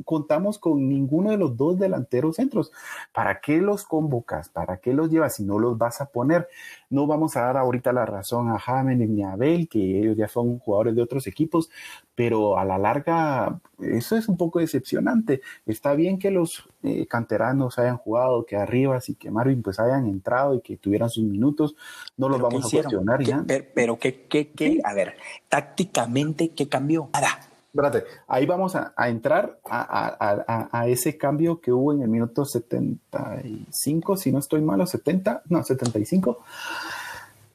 contamos 0.03 0.59
con 0.59 0.87
ninguno 0.87 1.31
de 1.31 1.37
los 1.37 1.55
dos 1.55 1.79
delanteros 1.79 2.35
centros. 2.35 2.71
¿Para 3.13 3.39
qué 3.39 3.57
los 3.57 3.83
convocas? 3.85 4.49
¿Para 4.49 4.77
qué 4.77 4.93
los 4.93 5.09
llevas 5.09 5.35
si 5.35 5.43
no 5.43 5.59
los 5.59 5.77
vas 5.77 6.01
a 6.01 6.07
poner? 6.07 6.47
No 6.89 7.07
vamos 7.07 7.37
a 7.37 7.41
dar 7.41 7.57
ahorita 7.57 7.93
la 7.93 8.05
razón 8.05 8.49
a 8.49 8.59
James 8.59 8.97
ni 8.97 9.23
a 9.23 9.33
Abel, 9.33 9.67
que 9.67 9.99
ellos 9.99 10.17
ya 10.17 10.27
son 10.27 10.59
jugadores 10.59 10.95
de 10.95 11.01
otros 11.01 11.27
equipos, 11.27 11.69
pero 12.15 12.57
a 12.57 12.65
la 12.65 12.77
larga 12.77 13.59
eso 13.79 14.17
es 14.17 14.27
un 14.27 14.37
poco 14.37 14.59
decepcionante. 14.59 15.41
Está 15.65 15.93
bien 15.93 16.17
que 16.19 16.31
los 16.31 16.67
eh, 16.83 17.05
canteranos 17.07 17.77
hayan 17.79 17.97
jugado, 17.97 18.45
que 18.45 18.55
arriba 18.55 18.99
y 19.07 19.15
que 19.15 19.31
Marvin 19.31 19.61
pues 19.61 19.79
hayan 19.79 20.07
entrado 20.07 20.55
y 20.55 20.61
que 20.61 20.77
tuvieran 20.77 21.09
sus 21.09 21.23
minutos, 21.23 21.75
no 22.17 22.29
los 22.29 22.41
vamos 22.41 22.65
a 22.65 22.69
cuestionar 22.69 23.23
ya. 23.23 23.45
Pero, 23.73 23.97
¿qué, 23.97 24.25
qué, 24.27 24.49
qué? 24.49 24.79
A 24.83 24.93
ver, 24.93 25.15
tácticamente, 25.49 26.49
¿qué 26.49 26.67
cambió? 26.67 27.09
Nada 27.13 27.39
espérate, 27.67 28.05
ahí 28.27 28.45
vamos 28.45 28.75
a, 28.75 28.93
entrar 29.07 29.59
a, 29.65 30.85
ese 30.87 31.17
cambio 31.17 31.59
que 31.59 31.71
hubo 31.71 31.93
en 31.93 32.01
el 32.01 32.09
minuto 32.09 32.45
75, 32.45 34.17
si 34.17 34.31
no 34.31 34.39
estoy 34.39 34.61
malo, 34.61 34.85
70, 34.85 35.43
no, 35.49 35.63
75, 35.63 36.39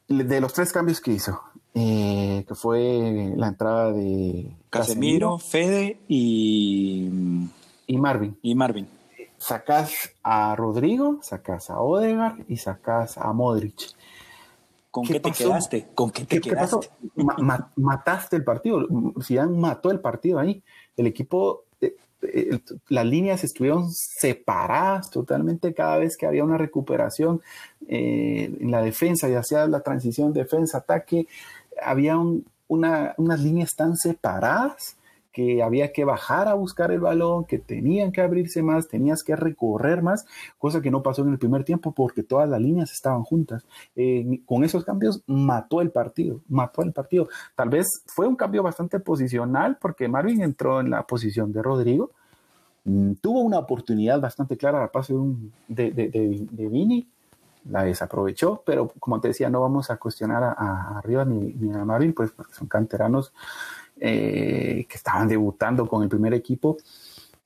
de 0.07 0.41
los 0.41 0.53
tres 0.53 0.71
cambios 0.71 1.01
que 1.01 1.11
hizo, 1.11 1.41
eh, 1.73 2.45
que 2.47 2.55
fue 2.55 3.33
la 3.35 3.47
entrada 3.47 3.91
de 3.91 4.55
Casemiro, 4.69 5.39
Fede 5.39 5.99
y, 6.07 7.09
y 7.87 7.97
Marvin. 7.97 8.37
Y 8.41 8.55
Marvin. 8.55 8.87
Sacás 9.37 10.13
a 10.23 10.55
Rodrigo, 10.55 11.19
sacás 11.21 11.69
a 11.69 11.79
Odegaard 11.79 12.45
y 12.47 12.57
sacás 12.57 13.17
a 13.17 13.33
Modric. 13.33 13.93
¿Con 14.93 15.05
qué, 15.05 15.19
te 15.19 15.31
quedaste? 15.31 15.87
¿Con 15.95 16.11
qué 16.11 16.23
te 16.23 16.39
quedaste? 16.39 16.87
mataste 17.77 18.35
el 18.35 18.43
partido. 18.43 18.85
Zidane 19.23 19.57
mató 19.57 19.89
el 19.89 19.99
partido 19.99 20.37
ahí. 20.37 20.61
El 20.95 21.07
equipo, 21.07 21.63
eh, 21.81 21.95
eh, 22.21 22.59
las 22.89 23.03
líneas 23.03 23.43
estuvieron 23.43 23.91
separadas 23.91 25.09
totalmente 25.09 25.73
cada 25.73 25.97
vez 25.97 26.15
que 26.15 26.27
había 26.27 26.43
una 26.43 26.59
recuperación 26.59 27.41
eh, 27.87 28.55
en 28.59 28.69
la 28.69 28.83
defensa, 28.83 29.27
ya 29.27 29.41
sea 29.41 29.65
la 29.65 29.79
transición 29.79 30.31
defensa-ataque, 30.31 31.25
había 31.83 32.15
unas 32.67 33.39
líneas 33.39 33.75
tan 33.75 33.97
separadas 33.97 34.97
que 35.33 35.63
había 35.63 35.91
que 35.91 36.05
bajar 36.05 36.47
a 36.47 36.53
buscar 36.53 36.91
el 36.91 36.99
balón, 36.99 37.45
que 37.45 37.57
tenían 37.57 38.11
que 38.11 38.21
abrirse 38.21 38.61
más, 38.61 38.87
tenías 38.87 39.23
que 39.23 39.35
recorrer 39.35 40.03
más, 40.03 40.25
cosa 40.59 40.79
que 40.79 40.91
no 40.91 41.01
pasó 41.01 41.23
en 41.23 41.29
el 41.29 41.39
primer 41.39 41.63
tiempo 41.63 41.91
porque 41.91 42.21
todas 42.21 42.47
las 42.47 42.61
líneas 42.61 42.93
estaban 42.93 43.23
juntas. 43.23 43.65
Eh, 43.95 44.41
con 44.45 44.63
esos 44.63 44.85
cambios 44.85 45.23
mató 45.25 45.81
el 45.81 45.89
partido, 45.89 46.41
mató 46.47 46.83
el 46.83 46.93
partido. 46.93 47.27
Tal 47.55 47.69
vez 47.69 48.03
fue 48.05 48.27
un 48.27 48.35
cambio 48.35 48.61
bastante 48.61 48.99
posicional 48.99 49.77
porque 49.81 50.07
Marvin 50.07 50.43
entró 50.43 50.79
en 50.79 50.91
la 50.91 51.01
posición 51.07 51.51
de 51.51 51.63
Rodrigo, 51.63 52.11
mm, 52.85 53.13
tuvo 53.13 53.41
una 53.41 53.57
oportunidad 53.57 54.21
bastante 54.21 54.55
clara 54.55 54.83
a 54.83 54.91
pase 54.91 55.15
de, 55.67 55.91
de, 55.91 56.67
Vini, 56.67 57.07
la 57.71 57.83
desaprovechó, 57.83 58.61
pero 58.63 58.89
como 58.99 59.19
te 59.19 59.29
decía, 59.29 59.49
no 59.49 59.61
vamos 59.61 59.89
a 59.89 59.97
cuestionar 59.97 60.43
a, 60.43 60.99
Arriba 60.99 61.25
ni, 61.25 61.53
ni, 61.53 61.73
a 61.73 61.83
Marvin, 61.85 62.13
pues 62.13 62.29
porque 62.31 62.53
son 62.53 62.67
canteranos 62.67 63.33
eh, 64.05 64.85
que 64.89 64.97
estaban 64.97 65.29
debutando 65.29 65.87
con 65.87 66.03
el 66.03 66.09
primer 66.09 66.33
equipo, 66.33 66.75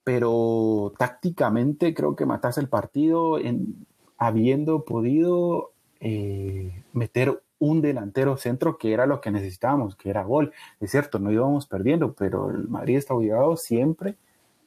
pero 0.02 0.92
tácticamente 0.98 1.94
creo 1.94 2.16
que 2.16 2.26
mataste 2.26 2.60
el 2.60 2.68
partido 2.68 3.38
en, 3.38 3.86
habiendo 4.16 4.84
podido 4.84 5.70
eh, 6.00 6.82
meter 6.92 7.40
un 7.60 7.80
delantero 7.80 8.36
centro 8.38 8.76
que 8.76 8.92
era 8.92 9.06
lo 9.06 9.20
que 9.20 9.30
necesitábamos, 9.30 9.94
que 9.94 10.10
era 10.10 10.24
gol. 10.24 10.52
Es 10.80 10.90
cierto, 10.90 11.20
no 11.20 11.30
íbamos 11.30 11.66
perdiendo, 11.66 12.14
pero 12.14 12.50
el 12.50 12.66
Madrid 12.66 12.96
está 12.96 13.14
obligado 13.14 13.56
siempre 13.56 14.16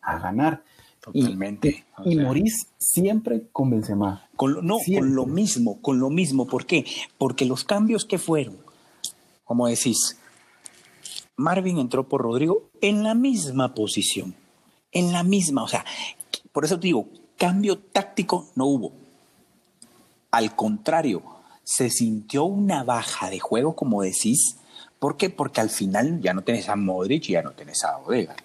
a 0.01 0.17
ganar. 0.17 0.63
Totalmente. 1.01 1.83
Y, 2.05 2.15
Morís 2.15 2.67
siempre 2.77 3.47
convence 3.51 3.95
más. 3.95 4.21
Con 4.37 4.65
no, 4.65 4.77
con 4.77 5.13
lo 5.13 5.25
mismo, 5.25 5.81
con 5.81 5.99
lo 5.99 6.09
mismo. 6.09 6.47
¿Por 6.47 6.65
qué? 6.65 6.85
Porque 7.17 7.43
los 7.43 7.65
cambios 7.65 8.05
que 8.05 8.17
fueron, 8.17 8.55
como 9.43 9.67
decís, 9.67 10.20
Marvin 11.35 11.79
entró 11.79 12.07
por 12.07 12.21
Rodrigo 12.21 12.69
en 12.81 13.03
la 13.03 13.15
misma 13.15 13.73
posición, 13.73 14.35
en 14.91 15.11
la 15.11 15.23
misma, 15.23 15.63
o 15.63 15.67
sea, 15.67 15.85
por 16.51 16.65
eso 16.65 16.79
te 16.79 16.87
digo, 16.87 17.07
cambio 17.37 17.79
táctico 17.79 18.47
no 18.55 18.65
hubo. 18.65 18.91
Al 20.31 20.55
contrario, 20.55 21.23
se 21.63 21.89
sintió 21.89 22.43
una 22.45 22.83
baja 22.83 23.29
de 23.29 23.39
juego, 23.39 23.75
como 23.75 24.01
decís. 24.01 24.57
¿Por 24.99 25.17
qué? 25.17 25.29
Porque 25.29 25.61
al 25.61 25.69
final 25.69 26.21
ya 26.21 26.33
no 26.33 26.43
tenés 26.43 26.69
a 26.69 26.75
Modric 26.75 27.29
y 27.29 27.33
ya 27.33 27.41
no 27.41 27.51
tenés 27.51 27.83
a 27.83 27.97
Odegaard. 27.97 28.39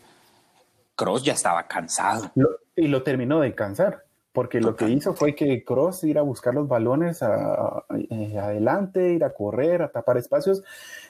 Cross 0.95 1.25
ya 1.25 1.35
estaba 1.35 1.67
cansado. 1.67 2.31
y 2.75 2.89
lo 2.89 3.03
terminó 3.03 3.41
de 3.41 3.55
cansar, 3.55 4.05
porque 4.33 4.61
lo 4.61 4.75
que 4.75 4.89
hizo 4.89 5.13
fue 5.13 5.35
que 5.35 5.63
Cross 5.65 6.05
ir 6.05 6.19
a 6.19 6.23
buscar 6.23 6.55
los 6.55 6.67
balones 6.67 7.21
eh, 7.23 8.39
adelante, 8.39 9.13
ir 9.13 9.25
a 9.25 9.35
correr, 9.35 9.83
a 9.83 9.89
tapar 9.89 10.17
espacios 10.17 10.63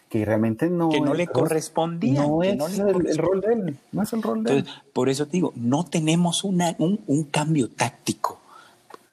que 0.09 0.25
realmente 0.25 0.71
no, 0.71 0.89
que 0.89 1.01
no 1.01 1.15
le 1.15 1.27
correspondía. 1.27 2.27
No 2.27 2.43
es 2.43 2.79
el, 2.79 3.19
rol 3.19 3.41
de 3.41 3.53
él, 3.53 3.79
no 3.93 4.03
es 4.03 4.13
el 4.13 4.23
rol 4.23 4.45
de 4.45 4.59
él. 4.59 4.67
Por 4.93 5.09
eso 5.09 5.27
te 5.27 5.33
digo, 5.33 5.53
no 5.57 5.85
tenemos 5.85 6.45
una, 6.45 6.77
un, 6.79 7.25
cambio 7.25 7.69
táctico. 7.69 8.41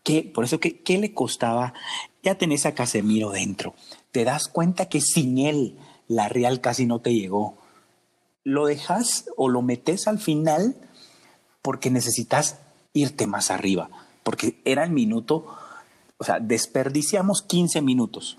que 0.03 0.23
por 0.23 0.43
eso, 0.43 0.59
¿qué, 0.59 0.79
¿qué 0.79 0.97
le 0.97 1.13
costaba? 1.13 1.73
Ya 2.21 2.35
tenés 2.35 2.65
a 2.65 2.75
Casemiro 2.75 3.31
dentro. 3.31 3.73
Te 4.11 4.23
das 4.23 4.47
cuenta 4.47 4.87
que 4.87 5.01
sin 5.01 5.39
él 5.39 5.77
la 6.07 6.29
Real 6.29 6.61
casi 6.61 6.85
no 6.85 6.99
te 6.99 7.13
llegó. 7.13 7.57
Lo 8.43 8.65
dejas 8.65 9.29
o 9.35 9.49
lo 9.49 9.61
metes 9.61 10.07
al 10.07 10.19
final 10.19 10.75
porque 11.61 11.89
necesitas 11.89 12.59
irte 12.93 13.25
más 13.25 13.49
arriba. 13.49 13.89
Porque 14.21 14.61
era 14.63 14.83
el 14.83 14.91
minuto, 14.91 15.47
o 16.17 16.23
sea, 16.23 16.39
desperdiciamos 16.39 17.41
15 17.41 17.81
minutos 17.81 18.37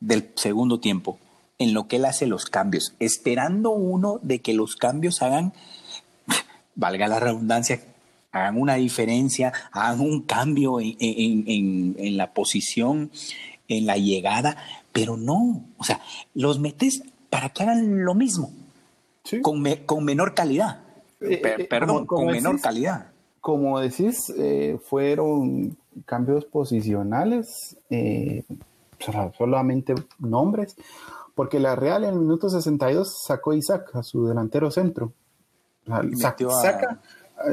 del 0.00 0.30
segundo 0.36 0.78
tiempo 0.78 1.18
en 1.58 1.74
lo 1.74 1.88
que 1.88 1.96
él 1.96 2.04
hace 2.04 2.26
los 2.26 2.46
cambios, 2.46 2.94
esperando 3.00 3.70
uno 3.70 4.20
de 4.22 4.40
que 4.40 4.54
los 4.54 4.76
cambios 4.76 5.22
hagan, 5.22 5.52
valga 6.76 7.08
la 7.08 7.20
redundancia, 7.20 7.80
hagan 8.30 8.60
una 8.60 8.74
diferencia, 8.74 9.52
hagan 9.72 10.00
un 10.00 10.22
cambio 10.22 10.78
en, 10.80 12.16
la 12.16 12.32
posición, 12.32 13.10
en 13.66 13.86
la 13.86 13.96
llegada, 13.96 14.56
pero 14.92 15.16
no, 15.16 15.64
o 15.76 15.84
sea, 15.84 16.00
los 16.34 16.60
metes 16.60 17.02
para 17.28 17.50
que 17.50 17.64
hagan 17.64 18.04
lo 18.04 18.14
mismo, 18.14 18.52
con, 19.42 19.62
con, 19.84 20.04
menor 20.04 20.34
calidad. 20.34 20.80
Eh, 21.20 21.42
eh, 21.44 21.64
perdón, 21.64 22.06
con 22.06 22.26
menor 22.26 22.60
calidad. 22.60 23.10
Como 23.40 23.80
decís, 23.80 24.32
eh, 24.38 24.78
fueron 24.88 25.76
cambios 26.06 26.44
posicionales, 26.44 27.76
solamente 29.36 29.94
nombres 30.18 30.76
porque 31.38 31.60
la 31.60 31.76
Real 31.76 32.02
en 32.02 32.14
el 32.14 32.18
minuto 32.18 32.50
62 32.50 33.22
sacó 33.22 33.52
a 33.52 33.56
Isaac, 33.56 33.94
a 33.94 34.02
su 34.02 34.26
delantero 34.26 34.72
centro. 34.72 35.12
Saca, 36.16 37.00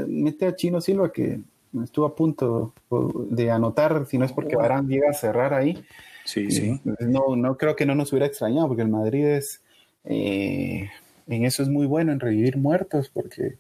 mete 0.08 0.48
a 0.48 0.56
Chino 0.56 0.82
Silva, 0.82 1.12
que 1.12 1.40
estuvo 1.84 2.08
a 2.08 2.16
punto 2.16 2.74
de 3.30 3.52
anotar, 3.52 4.08
si 4.08 4.18
no 4.18 4.26
es 4.26 4.32
porque 4.32 4.56
Barán 4.56 4.88
llega 4.88 5.12
a 5.12 5.14
cerrar 5.14 5.54
ahí. 5.54 5.86
Sí, 6.24 6.50
sí. 6.50 6.82
No, 7.02 7.36
no 7.36 7.58
creo 7.60 7.76
que 7.76 7.86
no 7.86 7.94
nos 7.94 8.12
hubiera 8.12 8.26
extrañado, 8.26 8.70
porque 8.70 8.82
el 8.82 8.90
Madrid 8.90 9.24
es. 9.24 9.62
Eh, 10.06 10.90
en 11.28 11.46
eso 11.46 11.62
es 11.62 11.70
muy 11.70 11.86
bueno, 11.86 12.12
en 12.12 12.20
revivir 12.20 12.58
muertos, 12.58 13.12
porque 13.14 13.58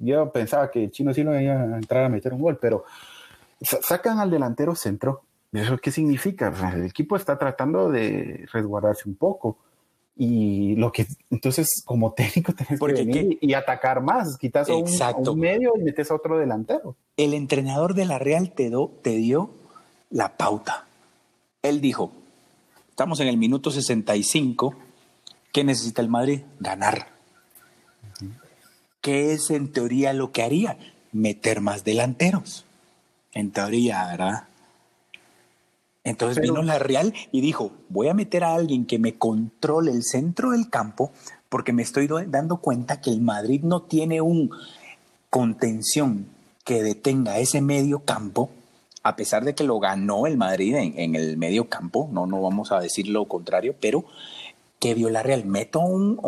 yo 0.00 0.32
pensaba 0.32 0.72
que 0.72 0.90
Chino 0.90 1.14
Silva 1.14 1.40
iba 1.40 1.54
a 1.54 1.76
entrar 1.76 2.02
a 2.02 2.08
meter 2.08 2.32
un 2.32 2.42
gol, 2.42 2.58
pero 2.60 2.84
sacan 3.60 4.18
al 4.18 4.32
delantero 4.32 4.74
centro 4.74 5.22
¿Eso 5.54 5.78
qué 5.78 5.92
significa? 5.92 6.52
el 6.74 6.84
equipo 6.84 7.14
está 7.16 7.38
tratando 7.38 7.88
de 7.88 8.46
resguardarse 8.52 9.08
un 9.08 9.14
poco. 9.14 9.56
Y 10.16 10.74
lo 10.76 10.92
que 10.92 11.06
entonces, 11.30 11.82
como 11.84 12.12
técnico, 12.12 12.52
tenés 12.54 12.80
que 12.80 12.92
venir 12.92 13.38
y 13.40 13.54
atacar 13.54 14.02
más. 14.02 14.36
Quitas 14.36 14.68
a 14.68 14.74
un, 14.74 15.38
medio 15.38 15.72
y 15.76 15.82
metes 15.82 16.10
a 16.10 16.16
otro 16.16 16.38
delantero. 16.38 16.96
El 17.16 17.34
entrenador 17.34 17.94
de 17.94 18.04
la 18.04 18.18
Real 18.18 18.52
te, 18.52 18.70
te 19.02 19.10
dio 19.10 19.50
la 20.10 20.36
pauta. 20.36 20.86
Él 21.62 21.80
dijo: 21.80 22.12
Estamos 22.90 23.20
en 23.20 23.28
el 23.28 23.36
minuto 23.36 23.70
65. 23.70 24.74
¿Qué 25.52 25.62
necesita 25.62 26.02
el 26.02 26.08
Madrid? 26.08 26.42
Ganar. 26.58 27.08
¿Qué 29.00 29.32
es 29.32 29.50
en 29.50 29.70
teoría 29.70 30.12
lo 30.12 30.32
que 30.32 30.42
haría? 30.42 30.78
Meter 31.12 31.60
más 31.60 31.84
delanteros. 31.84 32.64
En 33.32 33.52
teoría, 33.52 34.06
¿verdad? 34.06 34.48
Entonces 36.04 36.42
vino 36.42 36.62
la 36.62 36.78
Real 36.78 37.14
y 37.32 37.40
dijo, 37.40 37.72
voy 37.88 38.08
a 38.08 38.14
meter 38.14 38.44
a 38.44 38.54
alguien 38.54 38.84
que 38.84 38.98
me 38.98 39.16
controle 39.16 39.90
el 39.90 40.02
centro 40.04 40.50
del 40.50 40.68
campo 40.68 41.12
porque 41.48 41.72
me 41.72 41.82
estoy 41.82 42.08
dando 42.28 42.58
cuenta 42.58 43.00
que 43.00 43.10
el 43.10 43.22
Madrid 43.22 43.62
no 43.62 43.82
tiene 43.82 44.20
un 44.20 44.50
contención 45.30 46.26
que 46.62 46.82
detenga 46.82 47.38
ese 47.38 47.60
medio 47.60 48.00
campo, 48.00 48.50
a 49.02 49.16
pesar 49.16 49.44
de 49.44 49.54
que 49.54 49.64
lo 49.64 49.80
ganó 49.80 50.26
el 50.26 50.36
Madrid 50.36 50.74
en, 50.76 51.14
el 51.14 51.36
medio 51.36 51.68
campo, 51.68 52.08
no, 52.12 52.26
no 52.26 52.40
vamos 52.42 52.70
a 52.72 52.80
decir 52.80 53.08
lo 53.08 53.26
contrario, 53.26 53.74
pero 53.80 54.04
que 54.78 54.94
Villarreal 54.94 55.44
meto 55.44 55.80
a 55.80 55.86
un, 55.86 56.20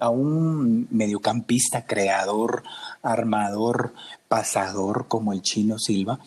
a 0.00 0.08
un 0.08 0.88
mediocampista 0.90 1.84
creador, 1.84 2.62
armador, 3.02 3.92
pasador 4.28 5.06
como 5.08 5.32
el 5.32 5.42
chino 5.42 5.78
Silva 5.78 6.18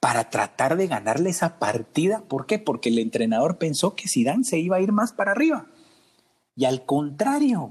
para 0.00 0.30
tratar 0.30 0.76
de 0.76 0.86
ganarle 0.86 1.30
esa 1.30 1.58
partida. 1.58 2.22
¿Por 2.28 2.46
qué? 2.46 2.58
Porque 2.58 2.90
el 2.90 2.98
entrenador 2.98 3.58
pensó 3.58 3.94
que 3.94 4.08
Zidane 4.08 4.44
se 4.44 4.58
iba 4.58 4.76
a 4.76 4.80
ir 4.80 4.92
más 4.92 5.12
para 5.12 5.32
arriba. 5.32 5.66
Y 6.54 6.64
al 6.64 6.84
contrario, 6.84 7.70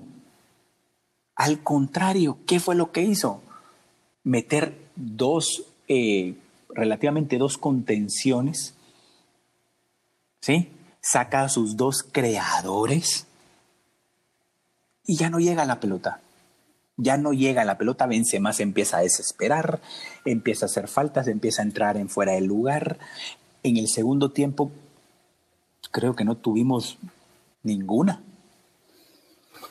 al 1.36 1.64
contrario, 1.64 2.40
¿qué 2.46 2.60
fue 2.60 2.76
lo 2.76 2.92
que 2.92 3.02
hizo? 3.02 3.42
Meter 4.24 4.78
dos, 4.96 5.64
eh, 5.88 6.36
relativamente 6.70 7.38
dos 7.38 7.58
contenciones, 7.58 8.76
¿sí? 10.42 10.70
Saca 11.02 11.44
a 11.44 11.50
sus 11.50 11.78
dos 11.78 12.04
creadores 12.04 13.28
y 15.06 15.18
ya 15.18 15.30
no 15.30 15.40
llega 15.40 15.66
la 15.66 15.80
pelota 15.80 16.22
ya 16.98 17.18
no 17.18 17.34
llega 17.34 17.66
la 17.66 17.78
pelota, 17.78 18.08
vence 18.08 18.40
más, 18.40 18.60
empieza 18.60 18.98
a 18.98 19.02
desesperar, 19.02 19.80
empieza 20.24 20.66
a 20.66 20.68
hacer 20.68 20.88
faltas, 20.88 21.28
empieza 21.28 21.62
a 21.62 21.66
entrar 21.66 21.98
en 21.98 22.10
fuera 22.10 22.34
del 22.34 22.46
lugar. 22.46 22.98
En 23.64 23.78
el 23.78 23.88
segundo 23.88 24.32
tiempo, 24.32 24.72
creo 25.92 26.16
que 26.16 26.24
no 26.24 26.38
tuvimos 26.38 26.98
ninguna. 27.64 28.22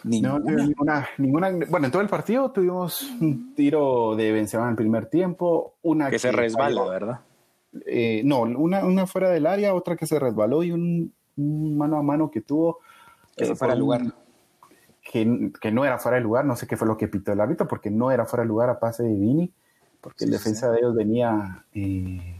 Ninguna. 0.02 1.08
ninguna, 1.16 1.50
Bueno, 1.68 1.86
en 1.86 1.92
todo 1.92 2.02
el 2.02 2.08
partido 2.08 2.50
tuvimos 2.50 3.02
un 3.20 3.54
tiro 3.54 4.14
de 4.16 4.32
Benzema 4.32 4.64
en 4.64 4.70
el 4.70 4.76
primer 4.76 5.06
tiempo, 5.06 5.74
una 5.82 6.10
que, 6.10 6.18
se 6.18 6.30
resbaló, 6.30 6.88
¿verdad? 6.90 7.20
Eh, 7.86 8.22
no, 8.24 8.42
una, 8.42 8.84
una 8.84 9.06
fuera 9.06 9.30
del 9.30 9.46
área, 9.46 9.74
otra 9.74 9.96
que 9.96 10.06
se 10.06 10.18
resbaló 10.18 10.62
y 10.62 10.72
un, 10.72 11.12
mano 11.36 11.96
a 11.96 12.02
mano 12.02 12.30
que 12.30 12.42
tuvo. 12.42 12.80
Que 13.34 13.44
eh, 13.44 13.56
fuera 13.56 13.72
del 13.72 13.80
lugar 13.80 14.02
que, 15.04 15.70
no 15.70 15.84
era 15.84 15.98
fuera 15.98 16.16
de 16.16 16.22
lugar, 16.22 16.44
no 16.44 16.56
sé 16.56 16.66
qué 16.66 16.76
fue 16.76 16.88
lo 16.88 16.96
que 16.96 17.08
pitó 17.08 17.32
el 17.32 17.40
árbitro, 17.40 17.68
porque 17.68 17.90
no 17.90 18.10
era 18.10 18.24
fuera 18.24 18.42
de 18.42 18.48
lugar 18.48 18.70
a 18.70 18.80
pase 18.80 19.02
de 19.02 19.14
Vini, 19.14 19.52
porque 20.00 20.24
el 20.24 20.30
defensa 20.30 20.70
de 20.70 20.78
ellos 20.78 20.94
venía 20.94 21.64
eh, 21.74 22.36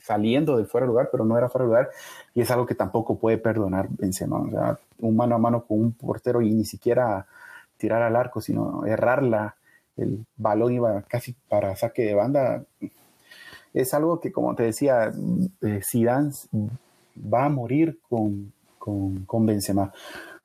saliendo 0.00 0.56
de 0.56 0.64
fuera 0.64 0.86
de 0.86 0.92
lugar, 0.92 1.08
pero 1.10 1.24
no 1.24 1.36
era 1.36 1.48
fuera 1.48 1.64
de 1.64 1.68
lugar, 1.68 1.90
y 2.34 2.40
es 2.40 2.50
algo 2.50 2.66
que 2.66 2.74
tampoco 2.74 3.18
puede 3.18 3.36
perdonar 3.36 3.88
Benzema, 3.90 4.38
o 4.38 4.50
sea, 4.50 4.78
un 5.00 5.16
mano 5.16 5.34
a 5.34 5.38
mano 5.38 5.64
con 5.64 5.80
un 5.80 5.92
portero 5.92 6.40
y 6.40 6.52
ni 6.52 6.64
siquiera 6.64 7.26
tirar 7.76 8.02
al 8.02 8.16
arco, 8.16 8.40
sino 8.40 8.86
errarla, 8.86 9.56
el 9.96 10.24
balón 10.36 10.72
iba 10.72 11.02
casi 11.02 11.34
para 11.48 11.76
saque 11.76 12.02
de 12.02 12.14
banda, 12.14 12.62
es 13.74 13.92
algo 13.92 14.20
que, 14.20 14.32
como 14.32 14.54
te 14.54 14.62
decía, 14.62 15.12
eh, 15.62 15.80
Zidane 15.82 16.30
va 17.16 17.46
a 17.46 17.48
morir 17.48 17.98
con, 18.08 18.52
con, 18.78 19.24
con 19.24 19.46
Benzema. 19.46 19.92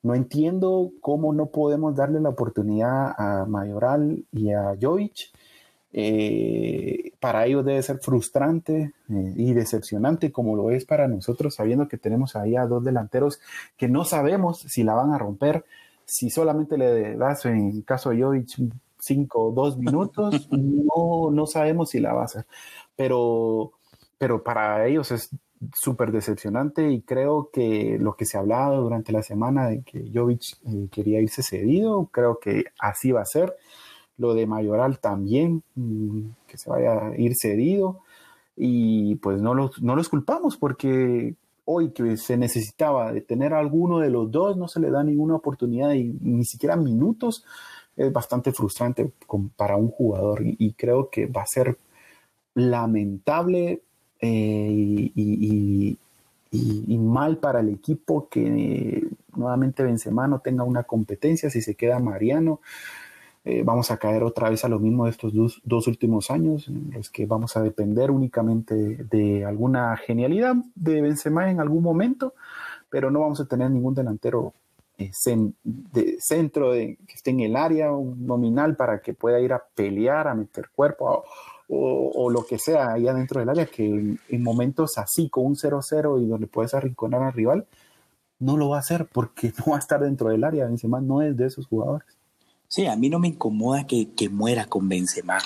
No 0.04 0.16
entiendo 0.16 0.92
cómo 1.02 1.34
no 1.34 1.48
podemos 1.48 1.96
darle 1.96 2.20
la 2.20 2.30
oportunidad 2.30 3.14
a 3.18 3.46
Mayoral 3.46 4.26
y 4.32 4.52
a 4.52 4.76
Jovic. 4.80 5.32
Eh, 5.94 7.14
para 7.20 7.46
ellos 7.46 7.66
debe 7.66 7.82
ser 7.82 8.00
frustrante 8.00 8.94
eh, 9.10 9.34
y 9.36 9.54
decepcionante 9.54 10.32
como 10.32 10.56
lo 10.56 10.70
es 10.70 10.86
para 10.86 11.08
nosotros, 11.08 11.56
sabiendo 11.56 11.88
que 11.88 11.98
tenemos 11.98 12.36
ahí 12.36 12.56
a 12.56 12.68
dos 12.68 12.84
delanteros 12.84 13.40
que 13.78 13.88
no 13.88 14.04
sabemos 14.04 14.60
si 14.60 14.84
la 14.84 14.94
van 14.94 15.14
a 15.14 15.18
romper, 15.18 15.66
si 16.06 16.30
solamente 16.30 16.78
le 16.78 17.16
das 17.16 17.46
en 17.46 17.82
caso 17.82 18.12
de 18.12 18.22
Jovic 18.22 18.50
cinco 19.00 19.48
o 19.48 19.52
dos 19.52 19.78
minutos, 19.78 20.48
no, 20.52 21.32
no 21.32 21.48
sabemos 21.48 21.90
si 21.90 22.00
la 22.00 22.14
va 22.14 22.22
a 22.22 22.26
hacer. 22.26 22.46
Pero, 22.96 23.72
pero 24.18 24.44
para 24.44 24.86
ellos 24.88 25.12
es 25.12 25.30
súper 25.74 26.12
decepcionante 26.12 26.92
y 26.92 27.02
creo 27.02 27.50
que 27.52 27.98
lo 28.00 28.16
que 28.16 28.26
se 28.26 28.38
hablaba 28.38 28.76
durante 28.76 29.12
la 29.12 29.24
semana 29.24 29.68
de 29.68 29.82
que 29.82 30.10
Jovic 30.14 30.58
eh, 30.66 30.88
quería 30.92 31.22
irse 31.22 31.44
cedido, 31.44 32.10
creo 32.12 32.40
que 32.40 32.66
así 32.80 33.12
va 33.12 33.22
a 33.22 33.26
ser. 33.26 33.56
Lo 34.18 34.34
de 34.34 34.48
Mayoral 34.48 35.00
también, 35.00 35.64
mm, 35.76 36.22
que 36.48 36.58
se 36.58 36.70
vaya 36.70 37.08
a 37.08 37.18
ir 37.18 37.34
cedido 37.36 38.02
y 38.56 39.16
pues 39.16 39.42
no 39.42 39.54
los, 39.54 39.82
no 39.82 39.96
los 39.96 40.10
culpamos 40.10 40.58
porque 40.58 41.36
hoy 41.66 41.92
que 41.92 42.18
se 42.18 42.38
necesitaba 42.38 43.12
de 43.12 43.22
tener 43.22 43.54
a 43.54 43.60
alguno 43.60 44.00
de 44.00 44.10
los 44.10 44.32
dos, 44.32 44.58
no 44.58 44.68
se 44.68 44.80
le 44.80 44.90
da 44.90 45.04
ninguna 45.04 45.36
oportunidad 45.36 45.94
y 45.94 46.16
ni 46.22 46.46
siquiera 46.46 46.76
minutos, 46.76 47.44
es 47.96 48.12
bastante 48.14 48.54
frustrante 48.54 49.12
para 49.56 49.76
un 49.76 49.90
jugador 49.90 50.42
y 50.44 50.74
creo 50.74 51.10
que 51.10 51.26
va 51.26 51.42
a 51.42 51.48
ser 51.48 51.78
lamentable 52.54 53.82
eh, 54.22 55.12
y, 55.16 55.98
mal 56.98 57.38
para 57.38 57.62
el 57.62 57.70
equipo 57.70 58.28
que 58.30 59.08
nuevamente 59.36 59.84
Benzema 59.84 60.28
no 60.28 60.40
tenga 60.40 60.64
una 60.64 60.84
competencia, 60.84 61.50
si 61.50 61.62
se 61.62 61.76
queda 61.76 62.00
Mariano, 62.00 62.60
eh, 63.46 63.64
vamos 63.64 63.92
a 63.92 63.98
caer 63.98 64.24
otra 64.24 64.50
vez 64.50 64.66
a 64.66 64.68
lo 64.68 64.78
mismo 64.78 65.06
de 65.06 65.12
estos 65.12 65.34
dos, 65.34 65.88
últimos 65.88 66.30
años, 66.32 66.68
en 66.68 66.92
los 66.94 67.10
que 67.10 67.26
vamos 67.26 67.56
a 67.56 67.62
depender 67.62 68.12
únicamente 68.12 68.76
de 68.76 69.46
alguna 69.46 69.96
genialidad 69.96 70.56
de 70.76 71.02
Benzema 71.02 71.50
en 71.50 71.62
algún 71.62 71.82
momento, 71.82 72.34
pero 72.90 73.10
no 73.10 73.22
vamos 73.22 73.40
a 73.40 73.46
tener 73.46 73.72
ningún 73.72 73.96
delantero 73.96 74.54
eh, 74.98 75.12
de 75.64 76.18
centro 76.20 76.72
de, 76.72 76.98
que 77.08 77.14
esté 77.14 77.32
en 77.32 77.42
el 77.42 77.56
área 77.56 77.90
nominal 77.90 78.76
para 78.76 79.00
que 79.00 79.14
pueda 79.14 79.40
ir 79.40 79.54
a 79.54 79.64
pelear, 79.76 80.28
a 80.28 80.34
meter 80.34 80.70
cuerpo, 80.76 81.24
o, 81.70 82.30
lo 82.30 82.46
que 82.46 82.58
sea 82.58 82.94
ahí 82.94 83.08
adentro 83.08 83.40
del 83.40 83.50
área, 83.50 83.66
que 83.66 83.86
en, 83.86 84.44
momentos 84.44 84.98
así, 84.98 85.30
con 85.30 85.46
un 85.46 85.56
0-0 85.56 86.24
y 86.24 86.28
donde 86.28 86.48
puedes 86.48 86.74
arrinconar 86.74 87.22
al 87.22 87.34
rival, 87.34 87.68
no 88.40 88.56
lo 88.56 88.70
va 88.70 88.78
a 88.78 88.80
hacer 88.80 89.06
porque 89.12 89.54
no 89.60 89.72
va 89.72 89.76
a 89.78 89.80
estar 89.80 90.00
dentro 90.00 90.30
del 90.30 90.44
área. 90.44 90.66
Benzema 90.66 91.02
no 91.02 91.22
es 91.22 91.36
de 91.36 91.48
esos 91.48 91.68
jugadores. 91.68 92.08
Sí, 92.68 92.86
a 92.86 92.96
mí 92.96 93.10
no 93.10 93.20
me 93.20 93.30
incomoda 93.30 93.86
que, 93.86 94.10
que 94.14 94.30
muera 94.30 94.66
con 94.66 94.90
Benzema, 94.90 95.38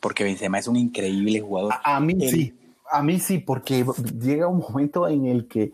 porque 0.00 0.24
Benzema 0.24 0.58
es 0.58 0.66
un 0.66 0.76
increíble 0.76 1.40
jugador. 1.40 1.74
A, 1.84 2.00
mí 2.00 2.14
sí, 2.28 2.54
a 2.90 3.02
mí 3.02 3.20
sí, 3.20 3.38
porque 3.38 3.84
llega 4.18 4.48
un 4.48 4.58
momento 4.58 5.06
en 5.08 5.26
el 5.26 5.46
que 5.46 5.72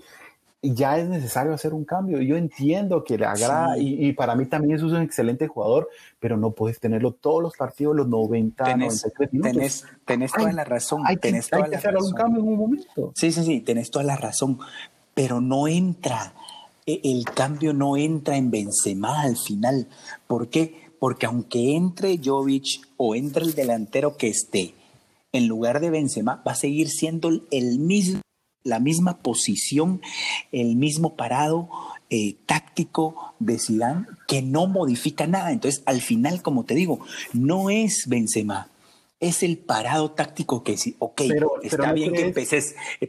ya 0.63 0.99
es 0.99 1.09
necesario 1.09 1.55
hacer 1.55 1.73
un 1.73 1.85
cambio. 1.85 2.21
Yo 2.21 2.37
entiendo 2.37 3.03
que 3.03 3.17
le 3.17 3.25
agrada 3.25 3.79
y, 3.79 4.13
para 4.13 4.35
mí 4.35 4.47
también 4.47 4.77
es 4.77 4.83
un 4.83 5.01
excelente 5.01 5.49
jugador, 5.49 5.89
pero 6.19 6.37
no 6.37 6.51
puedes 6.53 6.79
tenerlo 6.79 7.13
todos 7.13 7.43
los 7.43 7.57
partidos, 7.57 7.97
los 7.97 8.09
90, 8.09 8.65
tenés, 8.65 9.03
93 9.03 9.33
minutos. 9.33 9.85
Tenés, 10.05 10.33
toda 10.33 10.53
la 10.53 10.65
razón. 10.65 11.03
Hay 11.07 11.17
que, 11.17 11.29
hacer 11.37 11.97
un 11.97 12.13
cambio 12.13 12.43
en 12.43 12.49
un 12.49 12.59
momento. 12.59 13.13
Sí, 13.17 13.33
sí, 13.33 13.43
sí, 13.45 13.61
tenés 13.61 13.91
toda 13.91 14.05
la 14.05 14.17
razón, 14.17 14.59
pero 15.15 15.41
no 15.41 15.67
entra. 15.67 16.35
E, 16.87 17.01
el 17.05 17.25
cambio 17.25 17.73
no 17.73 17.97
entra 17.97 18.37
en 18.37 18.51
Benzema 18.51 19.23
al 19.23 19.37
final. 19.37 19.89
¿Por 20.27 20.49
qué? 20.49 20.91
Porque 20.99 21.25
aunque 21.25 21.75
entre 21.77 22.21
Jovic 22.23 22.87
o 22.99 23.15
entre 23.15 23.45
el 23.45 23.55
delantero 23.55 24.19
que 24.19 24.29
esté, 24.29 24.75
en 25.33 25.47
lugar 25.47 25.81
de 25.81 25.91
Benzema, 25.91 26.43
va 26.47 26.53
a 26.53 26.57
seguir 26.57 26.91
siendo 26.91 27.31
el 27.51 27.79
mismo 27.79 28.21
la 28.65 28.79
misma 28.79 29.19
posición, 29.19 30.01
el 30.53 30.77
mismo 30.77 31.17
parado 31.17 31.69
eh, 32.11 32.37
táctico 32.47 33.35
de 33.39 33.59
Zidane 33.59 34.07
que 34.27 34.43
no 34.43 34.67
modifica 34.67 35.27
nada. 35.27 35.53
Entonces, 35.53 35.83
al 35.87 36.01
final, 36.01 36.43
como 36.43 36.65
te 36.65 36.75
digo, 36.75 37.01
no 37.33 37.71
es 37.71 38.09
Benzema, 38.09 38.69
es 39.19 39.43
el 39.43 39.59
parado 39.59 40.11
táctico 40.13 40.63
que 40.63 40.77
sí, 40.77 40.97
ok, 40.99 41.23
está 41.63 41.93
bien 41.93 42.13
que 42.13 42.23
empeces, 42.23 42.75
eh, 43.01 43.09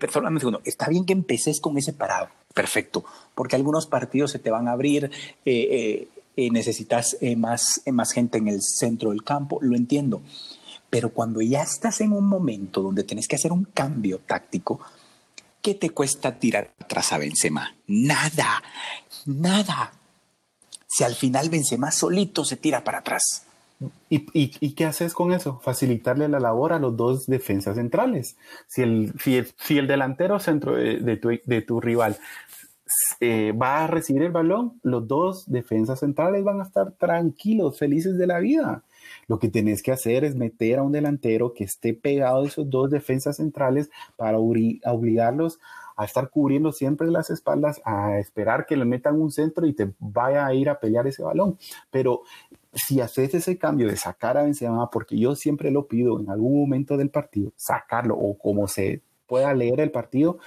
está 0.65 0.89
bien 0.89 1.05
que 1.05 1.13
empeces 1.13 1.61
con 1.61 1.77
ese 1.77 1.93
parado, 1.93 2.29
perfecto, 2.53 3.05
porque 3.33 3.55
algunos 3.55 3.87
partidos 3.87 4.31
se 4.31 4.39
te 4.39 4.51
van 4.51 4.67
a 4.67 4.73
abrir, 4.73 5.09
eh, 5.45 6.07
necesitas 6.35 7.17
más, 7.37 7.81
más 7.91 8.11
gente 8.11 8.39
en 8.39 8.49
el 8.49 8.61
centro 8.61 9.11
del 9.11 9.23
campo, 9.23 9.59
lo 9.61 9.77
entiendo, 9.77 10.21
pero 10.89 11.13
cuando 11.13 11.41
ya 11.41 11.61
estás 11.61 12.01
en 12.01 12.11
un 12.11 12.27
momento 12.27 12.81
donde 12.81 13.03
tienes 13.03 13.27
que 13.27 13.37
hacer 13.37 13.53
un 13.53 13.63
cambio 13.63 14.19
táctico, 14.19 14.81
¿Qué 15.61 15.75
te 15.75 15.91
cuesta 15.91 16.39
tirar 16.39 16.73
atrás 16.79 17.13
a 17.13 17.17
Benzema? 17.19 17.75
Nada, 17.87 18.63
nada. 19.25 19.93
Si 20.87 21.03
al 21.03 21.15
final 21.15 21.49
Benzema 21.49 21.91
solito 21.91 22.43
se 22.43 22.57
tira 22.57 22.83
para 22.83 22.99
atrás. 22.99 23.45
¿Y, 24.09 24.73
qué 24.73 24.85
haces 24.85 25.13
con 25.13 25.31
eso? 25.31 25.59
Facilitarle 25.63 26.27
la 26.27 26.39
labor 26.39 26.73
a 26.73 26.79
los 26.79 26.95
dos 26.97 27.25
defensas 27.27 27.75
centrales. 27.75 28.35
Si 28.67 28.81
el, 28.81 29.13
si 29.19 29.77
el, 29.77 29.87
delantero 29.87 30.39
centro 30.39 30.75
de, 30.75 31.61
tu, 31.65 31.79
rival 31.79 32.17
eh, 33.19 33.53
va 33.53 33.83
a 33.83 33.87
recibir 33.87 34.23
el 34.23 34.31
balón, 34.31 34.79
los 34.83 35.07
dos 35.07 35.49
defensas 35.49 35.99
centrales 35.99 36.43
van 36.43 36.59
a 36.59 36.65
estar 36.65 36.91
tranquilos, 36.93 37.79
felices 37.79 38.17
de 38.17 38.27
la 38.27 38.39
vida. 38.39 38.83
Lo 39.31 39.39
que 39.39 39.47
tenés 39.47 39.81
que 39.81 39.93
hacer 39.93 40.25
es 40.25 40.35
meter 40.35 40.79
a 40.79 40.83
un 40.83 40.91
delantero 40.91 41.53
que 41.53 41.63
esté 41.63 41.93
pegado 41.93 42.41
a 42.41 42.45
esos 42.45 42.69
dos 42.69 42.89
defensas 42.89 43.37
centrales 43.37 43.89
para 44.17 44.37
obligarlos 44.37 45.57
a 45.95 46.03
estar 46.03 46.29
cubriendo 46.29 46.73
siempre 46.73 47.09
las 47.09 47.29
espaldas, 47.29 47.81
a 47.85 48.19
esperar 48.19 48.65
que 48.65 48.75
le 48.75 48.83
metan 48.83 49.21
un 49.21 49.31
centro 49.31 49.65
y 49.65 49.71
te 49.71 49.93
vaya 49.99 50.45
a 50.45 50.53
ir 50.53 50.67
a 50.67 50.81
pelear 50.81 51.07
ese 51.07 51.23
balón. 51.23 51.57
Pero 51.91 52.23
si 52.73 52.99
haces 52.99 53.33
ese 53.33 53.57
cambio 53.57 53.87
de 53.87 53.95
sacar 53.95 54.37
a 54.37 54.43
Benzema, 54.43 54.89
porque 54.89 55.17
yo 55.17 55.33
siempre 55.33 55.71
lo 55.71 55.87
pido 55.87 56.19
en 56.19 56.29
algún 56.29 56.59
momento 56.59 56.97
del 56.97 57.09
partido, 57.09 57.53
sacarlo 57.55 58.17
o 58.17 58.37
como 58.37 58.67
se 58.67 59.01
pueda 59.27 59.53
leer 59.53 59.79
el 59.79 59.91
partido, 59.91 60.39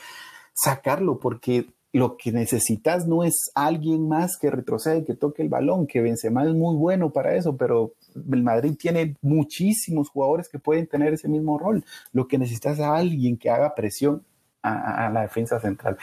sacarlo, 0.52 1.20
porque 1.20 1.73
lo 1.94 2.16
que 2.16 2.32
necesitas 2.32 3.06
no 3.06 3.22
es 3.22 3.52
alguien 3.54 4.08
más 4.08 4.36
que 4.36 4.50
retrocede, 4.50 5.04
que 5.04 5.14
toque 5.14 5.42
el 5.42 5.48
balón, 5.48 5.86
que 5.86 6.00
Benzema 6.00 6.42
es 6.42 6.52
muy 6.52 6.74
bueno 6.74 7.12
para 7.12 7.36
eso, 7.36 7.56
pero 7.56 7.94
el 8.16 8.42
Madrid 8.42 8.74
tiene 8.76 9.16
muchísimos 9.22 10.10
jugadores 10.10 10.48
que 10.48 10.58
pueden 10.58 10.88
tener 10.88 11.14
ese 11.14 11.28
mismo 11.28 11.56
rol. 11.56 11.84
Lo 12.12 12.26
que 12.26 12.36
necesitas 12.36 12.80
es 12.80 12.84
alguien 12.84 13.36
que 13.36 13.48
haga 13.48 13.76
presión 13.76 14.24
a, 14.60 15.08
la 15.10 15.22
defensa 15.22 15.60
central. 15.60 15.96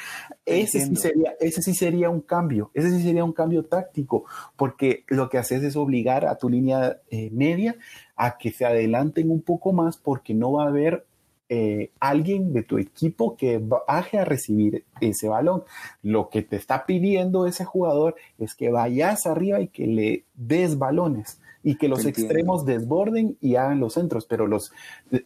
Ese 0.46 0.80
sí, 0.86 0.96
sería, 0.96 1.34
ese 1.42 1.62
sí 1.62 1.74
sería 1.74 2.10
un 2.10 2.22
cambio, 2.22 2.72
ese 2.74 2.90
sí 2.92 3.04
sería 3.04 3.26
un 3.26 3.34
cambio 3.34 3.66
táctico, 3.66 4.24
porque 4.56 5.04
lo 5.08 5.30
que 5.30 5.40
haces 5.40 5.62
es 5.62 5.76
obligar 5.76 6.26
a 6.26 6.38
tu 6.38 6.48
línea 6.48 7.02
eh, 7.10 7.30
media 7.32 7.76
a 8.16 8.38
que 8.38 8.52
se 8.52 8.64
adelanten 8.64 9.30
un 9.30 9.42
poco 9.42 9.74
más 9.74 9.98
porque 9.98 10.34
no 10.34 10.54
va 10.54 10.66
a 10.66 10.70
haber 10.70 11.06
eh, 11.54 11.92
alguien 12.00 12.54
de 12.54 12.64
tu 12.64 12.78
equipo 12.78 13.36
que 13.36 13.62
baje 13.86 14.18
a 14.18 14.24
recibir 14.24 14.86
ese 15.02 15.28
balón. 15.28 15.64
Lo 16.02 16.30
que 16.30 16.44
te 16.44 16.56
está 16.56 16.86
pidiendo 16.86 17.46
ese 17.46 17.66
jugador 17.66 18.16
es 18.40 18.56
que 18.56 18.72
vayas 18.72 19.26
arriba 19.26 19.60
y 19.60 19.68
que 19.68 19.86
le 19.86 20.24
des 20.34 20.78
balones 20.78 21.42
y 21.62 21.76
que 21.76 21.90
los 21.90 22.06
extremos 22.06 22.66
desborden 22.66 23.36
y 23.42 23.58
hagan 23.58 23.82
los 23.82 23.96
centros, 23.96 24.26
pero 24.28 24.48
los 24.48 24.72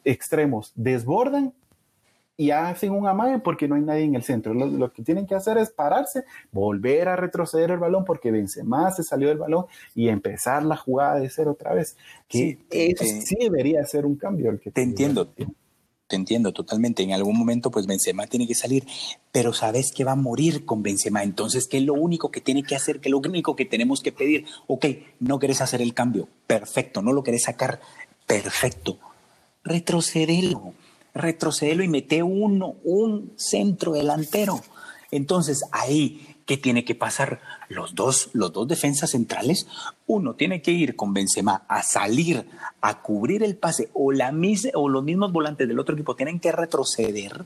extremos 0.03 0.71
desbordan 0.73 1.53
y 2.37 2.49
hacen 2.49 2.91
un 2.91 3.05
amague 3.05 3.37
porque 3.37 3.67
no 3.67 3.75
hay 3.75 3.83
nadie 3.83 4.05
en 4.05 4.15
el 4.15 4.23
centro. 4.23 4.55
Lo, 4.55 4.91
que 4.91 5.03
tienen 5.03 5.27
que 5.27 5.35
hacer 5.35 5.59
es 5.59 5.69
pararse, 5.69 6.23
volver 6.51 7.07
a 7.07 7.15
retroceder 7.15 7.69
el 7.69 7.77
balón 7.77 8.03
porque 8.03 8.31
Benzema 8.31 8.89
se 8.89 9.03
salió 9.03 9.27
del 9.27 9.37
balón 9.37 9.65
y 9.93 10.07
empezar 10.07 10.63
la 10.63 10.75
jugada 10.75 11.19
de 11.19 11.29
cero 11.29 11.51
otra 11.51 11.75
vez. 11.75 11.95
Que 12.27 12.57
sí, 12.71 13.21
sí 13.21 13.35
debería 13.39 13.85
ser 13.85 14.07
un 14.07 14.15
cambio. 14.15 14.49
El 14.49 14.59
que 14.59 14.71
te 14.71 14.81
entiendo. 14.81 15.31
Te 16.07 16.15
entiendo 16.15 16.53
totalmente. 16.53 17.03
En 17.03 17.13
algún 17.13 17.37
momento, 17.37 17.71
pues 17.71 17.87
Benzema 17.87 18.27
tiene 18.27 18.47
que 18.47 18.55
salir, 18.55 18.85
pero 19.31 19.53
sabes 19.53 19.91
que 19.91 20.03
va 20.03 20.11
a 20.11 20.15
morir 20.15 20.65
con 20.65 20.83
Benzema. 20.83 21.23
Entonces, 21.23 21.67
¿qué 21.67 21.77
es 21.77 21.83
lo 21.83 21.93
único 21.93 22.29
que 22.29 22.41
tiene 22.41 22.63
que 22.63 22.75
hacer? 22.75 22.99
¿Qué 22.99 23.09
es 23.09 23.11
lo 23.11 23.17
único 23.17 23.55
que 23.55 23.65
tenemos 23.65 24.01
que 24.01 24.11
pedir? 24.11 24.45
Ok, 24.67 24.85
no 25.19 25.39
querés 25.39 25.61
hacer 25.61 25.81
el 25.81 25.93
cambio. 25.93 26.27
Perfecto. 26.47 27.01
No 27.01 27.11
lo 27.11 27.23
querés 27.23 27.43
sacar. 27.43 27.79
Perfecto. 28.27 28.99
Retrocedelo 29.63 30.73
retrocedelo 31.15 31.81
y 31.81 31.87
mete 31.87 32.21
uno, 32.21 32.75
un 32.83 33.33
centro 33.37 33.93
delantero. 33.93 34.61
Entonces 35.09 35.63
ahí, 35.71 36.34
¿qué 36.45 36.57
tiene 36.57 36.85
que 36.85 36.95
pasar? 36.95 37.41
Los 37.69 37.95
dos, 37.95 38.29
los 38.33 38.53
dos 38.53 38.67
defensas 38.67 39.11
centrales, 39.11 39.67
uno 40.07 40.35
tiene 40.35 40.61
que 40.61 40.71
ir 40.71 40.95
con 40.95 41.13
Benzema 41.13 41.65
a 41.67 41.83
salir, 41.83 42.45
a 42.81 43.01
cubrir 43.01 43.43
el 43.43 43.57
pase, 43.57 43.89
o, 43.93 44.11
la 44.11 44.33
o 44.75 44.89
los 44.89 45.03
mismos 45.03 45.31
volantes 45.31 45.67
del 45.67 45.79
otro 45.79 45.95
equipo 45.95 46.15
tienen 46.15 46.39
que 46.39 46.51
retroceder, 46.51 47.45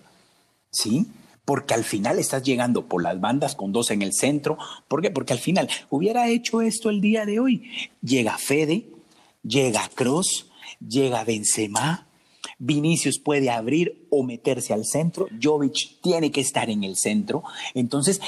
¿sí? 0.71 1.07
Porque 1.45 1.73
al 1.73 1.83
final 1.83 2.19
estás 2.19 2.43
llegando 2.43 2.85
por 2.85 3.01
las 3.01 3.19
bandas 3.19 3.55
con 3.55 3.71
dos 3.71 3.89
en 3.89 4.01
el 4.01 4.13
centro. 4.13 4.57
¿Por 4.87 5.01
qué? 5.01 5.09
Porque 5.09 5.33
al 5.33 5.39
final 5.39 5.67
hubiera 5.89 6.27
hecho 6.27 6.61
esto 6.61 6.89
el 6.89 7.01
día 7.01 7.25
de 7.25 7.39
hoy. 7.39 7.89
Llega 8.01 8.37
Fede, 8.37 8.85
llega 9.41 9.89
Cross, 9.95 10.47
llega 10.79 11.23
Benzema, 11.23 12.05
Vinicius 12.59 13.19
puede 13.19 13.49
abrir 13.49 14.05
o 14.09 14.23
meterse 14.23 14.73
al 14.73 14.85
centro, 14.85 15.27
Jovic 15.41 16.01
tiene 16.01 16.29
que 16.29 16.41
estar 16.41 16.69
en 16.69 16.83
el 16.83 16.97
centro. 16.97 17.43
Entonces, 17.73 18.21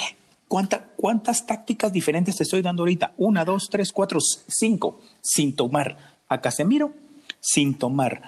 ¿cuántas 0.51 1.45
tácticas 1.45 1.93
diferentes 1.93 2.35
te 2.35 2.43
estoy 2.43 2.61
dando 2.61 2.83
ahorita? 2.83 3.13
Una, 3.17 3.45
dos, 3.45 3.69
tres, 3.69 3.91
cuatro, 3.91 4.19
cinco, 4.21 4.99
sin 5.21 5.55
tomar 5.55 5.97
a 6.27 6.41
Casemiro, 6.41 6.91
sin 7.39 7.75
tomar 7.75 8.21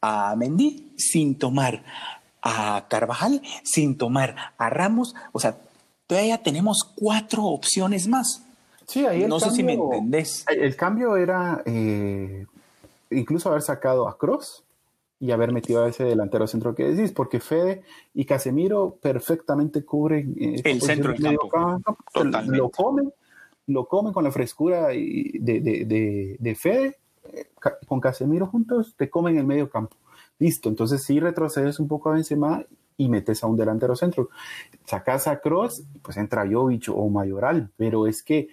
a 0.00 0.34
Mendy, 0.36 0.92
sin 0.96 1.36
tomar 1.36 1.84
a 2.42 2.86
Carvajal, 2.88 3.42
sin 3.62 3.98
tomar 3.98 4.54
a 4.56 4.70
Ramos. 4.70 5.14
O 5.32 5.40
sea, 5.40 5.58
todavía 6.06 6.42
tenemos 6.42 6.90
cuatro 6.96 7.44
opciones 7.44 8.08
más. 8.08 8.42
Sí, 8.86 9.04
ahí 9.04 9.26
no 9.26 9.38
sé 9.38 9.50
si 9.50 9.62
me 9.62 9.74
entendés. 9.74 10.44
El 10.48 10.74
cambio 10.76 11.16
era 11.16 11.62
eh, 11.66 12.46
incluso 13.10 13.50
haber 13.50 13.62
sacado 13.62 14.08
a 14.08 14.16
Cross 14.16 14.64
y 15.20 15.32
haber 15.32 15.52
metido 15.52 15.84
a 15.84 15.88
ese 15.88 16.04
delantero 16.04 16.46
centro 16.46 16.74
que 16.74 16.84
decís, 16.84 17.12
porque 17.12 17.40
Fede 17.40 17.82
y 18.14 18.24
Casemiro 18.24 18.96
perfectamente 19.02 19.84
cubren 19.84 20.34
eh, 20.40 20.62
el 20.64 20.80
centro 20.80 21.12
del 21.12 21.38
campo. 21.52 21.94
Lo 22.46 22.70
comen, 22.70 23.12
lo 23.66 23.86
comen 23.86 24.14
con 24.14 24.24
la 24.24 24.32
frescura 24.32 24.88
de, 24.88 25.38
de, 25.38 26.36
de, 26.40 26.54
Fede, 26.54 26.96
eh, 27.34 27.50
con 27.86 28.00
Casemiro 28.00 28.46
juntos, 28.46 28.94
te 28.96 29.10
comen 29.10 29.36
el 29.36 29.46
medio 29.46 29.68
campo. 29.68 29.96
Listo, 30.38 30.70
entonces 30.70 31.04
sí 31.04 31.20
retrocedes 31.20 31.78
un 31.78 31.86
poco 31.86 32.08
a 32.08 32.14
Benzema 32.14 32.64
y 32.96 33.10
metes 33.10 33.44
a 33.44 33.46
un 33.46 33.58
delantero 33.58 33.94
centro. 33.96 34.30
Sacas 34.86 35.26
a 35.26 35.38
Cross, 35.40 35.84
pues 36.00 36.16
entra 36.16 36.48
Jovic 36.50 36.88
o 36.88 37.10
Mayoral, 37.10 37.70
pero 37.76 38.06
es 38.06 38.22
que 38.22 38.48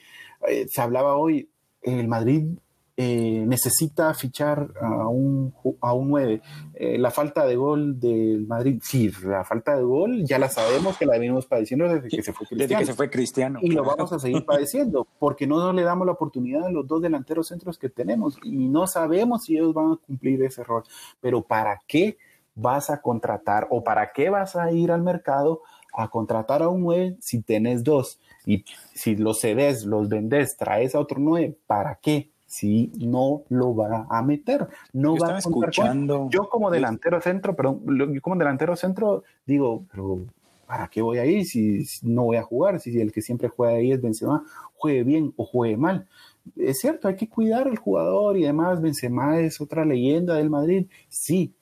eh, 0.45 0.67
se 0.67 0.81
hablaba 0.81 1.15
hoy, 1.15 1.49
el 1.81 2.09
Madrid 2.09 2.57
eh, 2.99 3.45
necesita 3.45 4.11
fichar 4.15 4.71
a 4.81 5.07
un, 5.07 5.53
a 5.81 5.93
un 5.93 6.09
9. 6.09 6.41
Eh, 6.73 6.97
la 6.97 7.11
falta 7.11 7.45
de 7.45 7.55
gol 7.55 7.99
del 7.99 8.47
Madrid, 8.47 8.79
sí, 8.83 9.11
la 9.23 9.43
falta 9.43 9.77
de 9.77 9.83
gol 9.83 10.23
ya 10.25 10.39
la 10.39 10.49
sabemos 10.49 10.97
que 10.97 11.05
la 11.05 11.13
venimos 11.13 11.45
padeciendo 11.45 11.87
desde 11.87 12.07
que 12.07 12.23
se 12.23 12.33
fue 12.33 12.47
Cristiano. 12.47 12.67
Desde 12.67 12.79
que 12.79 12.85
se 12.87 12.93
fue 12.95 13.09
Cristiano. 13.11 13.59
Y 13.61 13.69
lo 13.69 13.83
vamos 13.83 14.11
a 14.13 14.17
seguir 14.17 14.43
padeciendo 14.43 15.07
porque 15.19 15.45
no 15.45 15.71
le 15.73 15.83
damos 15.83 16.07
la 16.07 16.13
oportunidad 16.13 16.65
a 16.65 16.71
los 16.71 16.87
dos 16.87 16.99
delanteros 16.99 17.49
centros 17.49 17.77
que 17.77 17.89
tenemos 17.89 18.39
y 18.41 18.67
no 18.67 18.87
sabemos 18.87 19.43
si 19.43 19.57
ellos 19.57 19.75
van 19.75 19.91
a 19.91 19.97
cumplir 19.97 20.41
ese 20.41 20.63
rol. 20.63 20.81
Pero 21.21 21.43
¿para 21.43 21.79
qué 21.87 22.17
vas 22.55 22.89
a 22.89 22.99
contratar 23.03 23.67
o 23.69 23.83
para 23.83 24.11
qué 24.11 24.31
vas 24.31 24.55
a 24.55 24.71
ir 24.71 24.91
al 24.91 25.03
mercado 25.03 25.61
a 25.93 26.09
contratar 26.09 26.63
a 26.63 26.69
un 26.69 26.81
9 26.81 27.17
si 27.19 27.43
tenés 27.43 27.83
dos? 27.83 28.19
Y 28.43 28.65
si 28.95 29.15
los 29.15 29.39
cedes, 29.41 29.85
los 29.85 30.09
vendes, 30.09 30.57
traes 30.57 30.95
a 30.95 30.99
otro 30.99 31.19
9, 31.19 31.59
¿para 31.67 31.99
qué? 32.01 32.31
Si 32.47 32.91
no 32.97 33.43
lo 33.49 33.75
va 33.75 34.07
a 34.09 34.23
meter. 34.23 34.67
No 34.93 35.15
va 35.17 35.35
a 35.35 35.37
escuchando. 35.37 36.29
Yo 36.31 36.49
como 36.49 36.71
delantero 36.71 37.21
centro, 37.21 37.55
perdón, 37.55 37.83
yo 38.13 38.21
como 38.21 38.37
delantero 38.37 38.75
centro 38.75 39.23
digo, 39.45 39.85
pero 39.91 40.25
¿para 40.65 40.87
qué 40.87 41.01
voy 41.01 41.19
ahí 41.19 41.45
si, 41.45 41.83
no 42.01 42.23
voy 42.23 42.37
a 42.37 42.43
jugar? 42.43 42.79
Si 42.79 42.99
el 42.99 43.11
que 43.11 43.21
siempre 43.21 43.49
juega 43.49 43.75
ahí 43.75 43.91
es 43.91 44.01
Benzema, 44.01 44.43
juegue 44.75 45.03
bien 45.03 45.33
o 45.35 45.45
juegue 45.45 45.77
mal. 45.77 46.07
Es 46.55 46.79
cierto, 46.79 47.09
hay 47.09 47.15
que 47.15 47.29
cuidar 47.29 47.67
al 47.67 47.77
jugador 47.77 48.37
y 48.37 48.45
además 48.45 48.81
Benzema 48.81 49.39
es 49.39 49.59
otra 49.59 49.83
leyenda 49.83 50.35
del 50.35 50.49
Madrid, 50.49 50.87
sí, 51.09 51.53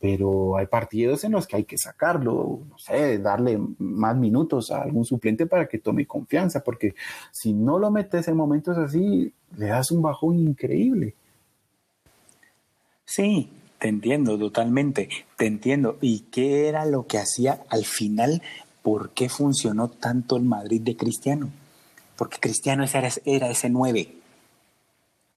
pero 0.00 0.56
hay 0.56 0.66
partidos 0.66 1.24
en 1.24 1.32
los 1.32 1.46
que 1.46 1.56
hay 1.56 1.64
que 1.64 1.76
sacarlo, 1.76 2.60
no 2.68 2.78
sé, 2.78 3.18
darle 3.18 3.58
más 3.78 4.16
minutos 4.16 4.70
a 4.70 4.82
algún 4.82 5.04
suplente 5.04 5.46
para 5.46 5.66
que 5.66 5.78
tome 5.78 6.06
confianza, 6.06 6.62
porque 6.62 6.94
si 7.32 7.52
no 7.52 7.78
lo 7.78 7.90
metes 7.90 8.28
en 8.28 8.36
momentos 8.36 8.78
así, 8.78 9.32
le 9.56 9.66
das 9.66 9.90
un 9.90 10.02
bajón 10.02 10.38
increíble. 10.38 11.14
Sí, 13.04 13.50
te 13.78 13.88
entiendo 13.88 14.38
totalmente, 14.38 15.08
te 15.36 15.46
entiendo. 15.46 15.96
¿Y 16.00 16.20
qué 16.30 16.68
era 16.68 16.84
lo 16.84 17.06
que 17.06 17.18
hacía 17.18 17.62
al 17.68 17.84
final? 17.84 18.42
¿Por 18.82 19.10
qué 19.10 19.28
funcionó 19.28 19.88
tanto 19.88 20.36
el 20.36 20.44
Madrid 20.44 20.80
de 20.80 20.96
Cristiano? 20.96 21.50
Porque 22.16 22.38
Cristiano 22.38 22.84
era, 22.84 23.08
era 23.24 23.50
ese 23.50 23.68
nueve. 23.68 24.14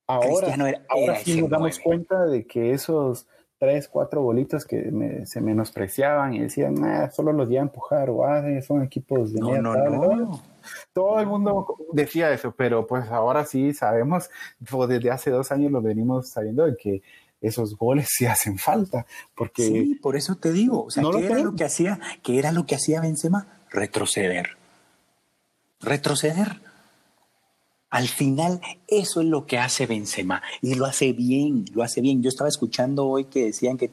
Ahora, 0.05 0.75
ahora 0.89 1.19
sí 1.23 1.39
nos 1.39 1.49
damos 1.49 1.79
cuenta 1.79 2.25
de 2.25 2.45
que 2.45 2.73
esos 2.73 3.25
tres, 3.61 3.87
cuatro 3.87 4.23
bolitos 4.23 4.65
que 4.65 5.21
se 5.25 5.39
menospreciaban 5.39 6.33
y 6.33 6.39
decían, 6.39 6.83
ah, 6.83 7.11
solo 7.11 7.31
los 7.31 7.47
a 7.47 7.53
empujar 7.57 8.09
o 8.09 8.25
ah, 8.25 8.41
son 8.65 8.81
equipos 8.81 9.33
de 9.33 9.39
no, 9.39 9.55
no, 9.61 9.75
no. 9.75 10.43
Todo 10.91 11.19
el 11.19 11.27
mundo 11.27 11.77
decía 11.93 12.31
eso, 12.31 12.55
pero 12.57 12.87
pues 12.87 13.07
ahora 13.09 13.45
sí 13.45 13.71
sabemos, 13.75 14.31
pues, 14.67 14.89
desde 14.89 15.11
hace 15.11 15.29
dos 15.29 15.51
años 15.51 15.71
lo 15.71 15.79
venimos 15.79 16.29
sabiendo 16.29 16.65
de 16.65 16.75
que 16.75 17.03
esos 17.39 17.77
goles 17.77 18.07
sí 18.09 18.25
hacen 18.25 18.57
falta, 18.57 19.05
porque... 19.35 19.61
Sí, 19.61 19.93
por 20.01 20.15
eso 20.15 20.37
te 20.37 20.51
digo, 20.51 20.85
o 20.85 20.89
sea, 20.89 21.03
¿qué 21.11 21.27
era 21.27 21.37
lo 21.37 21.55
que 21.55 21.63
hacía, 21.63 21.99
qué 22.23 22.39
era 22.39 22.51
lo 22.51 22.65
que 22.65 22.73
hacía 22.73 22.99
Benzema? 22.99 23.45
Retroceder. 23.69 24.57
Retroceder 25.81 26.61
al 27.91 28.07
final, 28.07 28.61
eso 28.87 29.19
es 29.19 29.27
lo 29.27 29.45
que 29.45 29.57
hace 29.57 29.85
Benzema 29.85 30.41
y 30.61 30.75
lo 30.75 30.85
hace 30.85 31.11
bien, 31.11 31.65
lo 31.73 31.83
hace 31.83 31.99
bien. 31.99 32.23
Yo 32.23 32.29
estaba 32.29 32.47
escuchando 32.47 33.05
hoy 33.05 33.25
que 33.25 33.45
decían 33.45 33.77
que, 33.77 33.91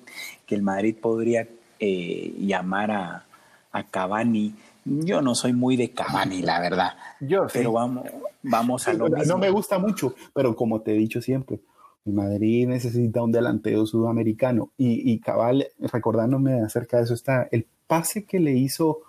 el 0.49 0.63
Madrid 0.63 0.97
podría 0.99 1.47
eh, 1.81 2.33
llamar 2.39 2.91
a, 2.93 3.27
a, 3.73 3.83
Cavani. 3.85 4.55
Yo 4.85 5.21
no 5.21 5.35
soy 5.35 5.53
muy 5.53 5.77
de 5.77 5.91
Cavani, 5.91 6.43
la 6.43 6.61
verdad. 6.61 6.93
Yo 7.21 7.49
Pero 7.53 7.73
vamos, 7.73 8.07
vamos 8.43 8.87
a 8.87 8.95
lo 8.95 9.05
mismo. 9.11 9.25
No 9.25 9.37
me 9.37 9.51
gusta 9.51 9.79
mucho, 9.79 10.15
pero 10.33 10.55
como 10.55 10.81
te 10.81 10.93
he 10.93 10.97
dicho 10.97 11.21
siempre, 11.21 11.61
el 12.07 12.13
Madrid 12.13 12.69
necesita 12.69 13.21
un 13.21 13.33
delantero 13.33 13.85
sudamericano. 13.85 14.71
Y, 14.79 15.13
y 15.13 15.19
Cabal, 15.19 15.67
recordándome 15.81 16.63
acerca 16.63 16.99
de 16.99 17.03
eso, 17.03 17.15
está 17.15 17.49
el 17.51 17.67
pase 17.89 18.25
que 18.25 18.39
le 18.39 18.53
hizo 18.53 19.01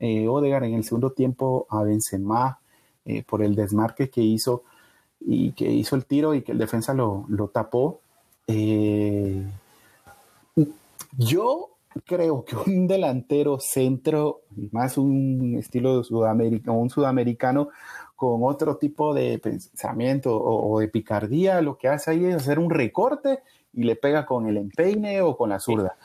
eh, 0.00 0.26
Odegaard 0.26 0.64
en 0.64 0.74
el 0.74 0.84
segundo 0.84 1.12
tiempo 1.12 1.68
a 1.70 1.84
Benzema 1.84 2.58
eh, 3.04 3.22
por 3.22 3.42
el 3.42 3.54
desmarque 3.54 4.10
que 4.10 4.22
hizo 4.22 4.64
y 5.20 5.52
que 5.52 5.70
hizo 5.70 5.96
el 5.96 6.04
tiro 6.04 6.34
y 6.34 6.42
que 6.42 6.52
el 6.52 6.58
defensa 6.58 6.94
lo, 6.94 7.50
tapó. 7.52 8.00
Eh, 8.46 9.46
yo 11.16 11.70
creo 12.04 12.44
que 12.44 12.56
un 12.56 12.86
delantero 12.86 13.58
centro, 13.60 14.42
más 14.72 14.98
un 14.98 15.56
estilo 15.58 16.02
sudamericano, 16.02 16.78
un 16.78 16.90
sudamericano 16.90 17.68
con 18.16 18.40
otro 18.44 18.76
tipo 18.76 19.12
de 19.12 19.38
pensamiento 19.38 20.36
o, 20.40 20.80
de 20.80 20.88
picardía, 20.88 21.60
lo 21.60 21.76
que 21.76 21.88
hace 21.88 22.12
ahí 22.12 22.24
es 22.24 22.36
hacer 22.36 22.58
un 22.58 22.70
recorte 22.70 23.40
y 23.72 23.82
le 23.82 23.96
pega 23.96 24.24
con 24.24 24.46
el 24.46 24.56
empeine 24.56 25.20
o 25.20 25.36
con 25.36 25.50
la 25.50 25.60
zurda. 25.60 25.96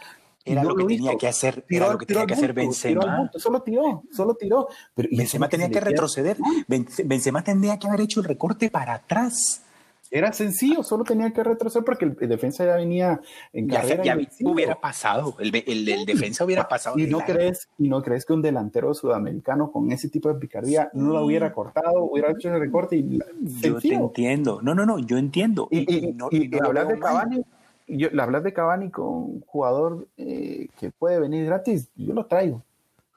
Era 0.45 0.63
lo 0.63 0.75
que 0.75 0.86
tenía 0.86 1.15
que 1.17 1.28
hacer, 1.28 1.65
era 1.69 1.91
lo 1.91 1.97
que 1.97 2.06
tenía 2.06 2.25
que 2.25 2.34
hacer 2.34 2.54
Benzema. 2.54 3.30
solo 3.36 3.62
tiró, 3.62 4.04
solo 4.12 4.36
tiró. 4.36 4.67
Pero 4.95 5.10
Benzema 5.12 5.49
tenía 5.49 5.69
que 5.69 5.80
retroceder. 5.80 6.38
Benzema 6.67 7.43
tendría 7.43 7.78
que 7.78 7.88
haber 7.88 8.02
hecho 8.02 8.21
el 8.21 8.25
recorte 8.25 8.69
para 8.69 8.93
atrás. 8.93 9.63
Era 10.12 10.34
sencillo, 10.34 10.82
solo 10.82 11.04
tenía 11.04 11.32
que 11.32 11.43
retroceder 11.43 11.86
porque 11.86 12.06
el, 12.06 12.15
defensa 12.28 12.65
ya 12.65 12.75
venía 12.78 13.21
en 13.54 13.67
carrera. 13.67 14.04
Ya, 14.04 14.17
hubiera 14.41 14.80
pasado, 14.80 15.36
el, 15.39 15.56
el, 15.67 16.06
defensa 16.06 16.43
hubiera 16.45 16.67
pasado. 16.67 16.97
¿Y 16.97 17.06
no, 17.06 17.19
crees, 17.19 17.69
¿Y 17.78 17.89
no 17.89 18.02
crees 18.02 18.25
que 18.25 18.34
un 18.34 18.41
delantero 18.41 18.93
sudamericano 18.95 19.71
con 19.71 19.91
ese 19.91 20.10
tipo 20.10 20.34
de 20.34 20.39
picardía 20.39 20.89
no 20.93 21.13
lo 21.13 21.25
hubiera 21.25 21.54
cortado, 21.54 22.06
hubiera 22.06 22.32
hecho 22.32 22.49
el 22.49 22.60
recorte? 22.60 22.95
Y, 22.95 23.19
yo 23.62 23.80
te 23.80 23.93
entiendo. 23.93 24.62
No, 24.63 24.73
no, 24.73 24.84
no, 24.84 24.97
yo 24.97 25.17
entiendo. 25.17 25.67
Y, 25.69 26.15
hablar 26.60 26.88
de 26.88 26.97
Cavani, 26.97 27.43
yo, 27.89 28.10
hablar 28.21 28.43
de 28.43 28.54
Cavani 28.54 28.89
con 28.89 29.08
un 29.08 29.41
jugador 29.41 30.08
eh, 30.17 30.67
que 30.80 30.91
puede 30.91 31.19
venir 31.19 31.45
gratis, 31.45 31.89
yo 31.95 32.13
lo 32.13 32.25
traigo. 32.25 32.63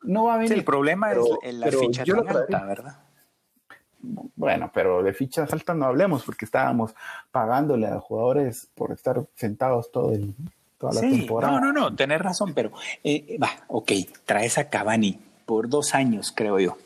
No 0.02 0.24
va 0.24 0.34
a 0.34 0.38
venir. 0.38 0.52
el 0.52 0.64
problema 0.64 1.12
es 1.12 1.54
la 1.54 1.70
ficha 1.70 2.04
tan 2.04 2.28
alta, 2.28 2.64
¿verdad? 2.64 2.98
Bueno, 4.02 4.70
pero 4.74 5.02
de 5.02 5.12
fichas 5.12 5.52
altas 5.52 5.76
no 5.76 5.86
hablemos 5.86 6.24
porque 6.24 6.44
estábamos 6.44 6.92
pagándole 7.30 7.86
a 7.86 8.00
jugadores 8.00 8.68
por 8.74 8.90
estar 8.90 9.24
sentados 9.36 9.92
todo 9.92 10.12
el, 10.12 10.34
toda 10.76 10.94
la 10.94 11.00
temporada. 11.00 11.60
No, 11.60 11.72
no, 11.72 11.72
no, 11.72 11.94
tenés 11.94 12.20
razón, 12.20 12.52
pero 12.52 12.72
eh, 13.04 13.38
va, 13.40 13.50
ok, 13.68 13.92
traes 14.24 14.58
a 14.58 14.68
Cavani 14.68 15.20
por 15.46 15.68
dos 15.68 15.94
años, 15.94 16.32
creo 16.34 16.58
yo, 16.58 16.76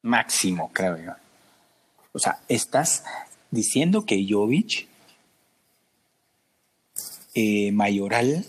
máximo, 0.00 0.70
creo 0.72 0.96
yo. 0.96 1.12
O 2.12 2.18
sea, 2.18 2.38
estás 2.48 3.04
diciendo 3.50 4.06
que 4.06 4.26
Jovic, 4.28 4.88
eh, 7.34 7.72
Mayoral, 7.72 8.44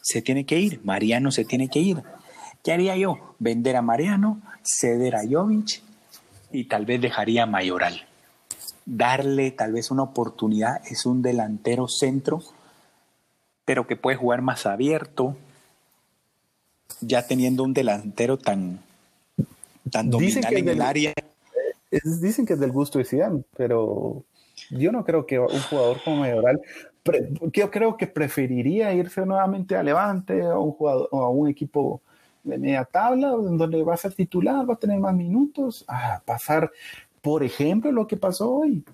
se 0.00 0.22
tiene 0.22 0.44
que 0.46 0.58
ir, 0.58 0.80
Mariano 0.84 1.30
se 1.30 1.44
tiene 1.44 1.68
que 1.68 1.80
ir. 1.80 2.02
¿Qué 2.62 2.72
haría 2.72 2.96
yo? 2.96 3.34
Vender 3.38 3.76
a 3.76 3.82
Mariano, 3.82 4.40
ceder 4.62 5.16
a 5.16 5.22
Jovic 5.28 5.82
y 6.52 6.64
tal 6.64 6.86
vez 6.86 7.00
dejaría 7.00 7.46
Mayoral. 7.46 8.06
Darle 8.86 9.50
tal 9.50 9.72
vez 9.72 9.90
una 9.90 10.02
oportunidad, 10.02 10.80
es 10.90 11.06
un 11.06 11.22
delantero 11.22 11.86
centro, 11.88 12.42
pero 13.64 13.86
que 13.86 13.96
puede 13.96 14.16
jugar 14.16 14.42
más 14.42 14.66
abierto, 14.66 15.36
ya 17.00 17.26
teniendo 17.26 17.62
un 17.62 17.72
delantero 17.72 18.36
tan, 18.36 18.80
tan 19.90 20.10
dominante 20.10 20.58
en 20.58 20.68
el 20.68 20.82
área. 20.82 21.12
dicen 21.90 22.46
que 22.46 22.54
es 22.54 22.60
del 22.60 22.72
gusto 22.72 22.98
de 22.98 23.04
Zidane, 23.04 23.42
pero 23.56 24.24
yo 24.70 24.92
no 24.92 25.04
creo 25.04 25.26
que 25.26 25.38
un 25.38 25.60
jugador 25.62 26.02
como 26.02 26.16
Mayoral, 26.16 26.60
yo 27.52 27.70
creo 27.70 27.96
que 27.96 28.06
preferiría 28.06 28.92
irse 28.92 29.24
nuevamente 29.24 29.76
a 29.76 29.82
Levante 29.82 30.42
a 30.42 30.58
un 30.58 30.72
jugador 30.72 31.08
o 31.10 31.24
a 31.24 31.30
un 31.30 31.48
equipo 31.48 32.02
de 32.42 32.58
media 32.58 32.84
tabla, 32.84 33.28
donde 33.28 33.82
va 33.82 33.94
a 33.94 33.98
ser 33.98 34.14
titular, 34.14 34.68
va 34.68 34.74
a 34.74 34.78
tener 34.78 34.98
más 34.98 35.14
minutos, 35.14 35.84
a 35.88 36.22
pasar, 36.24 36.70
por 37.20 37.42
ejemplo, 37.42 37.92
lo 37.92 38.06
que 38.06 38.16
pasó 38.16 38.50
hoy. 38.50 38.84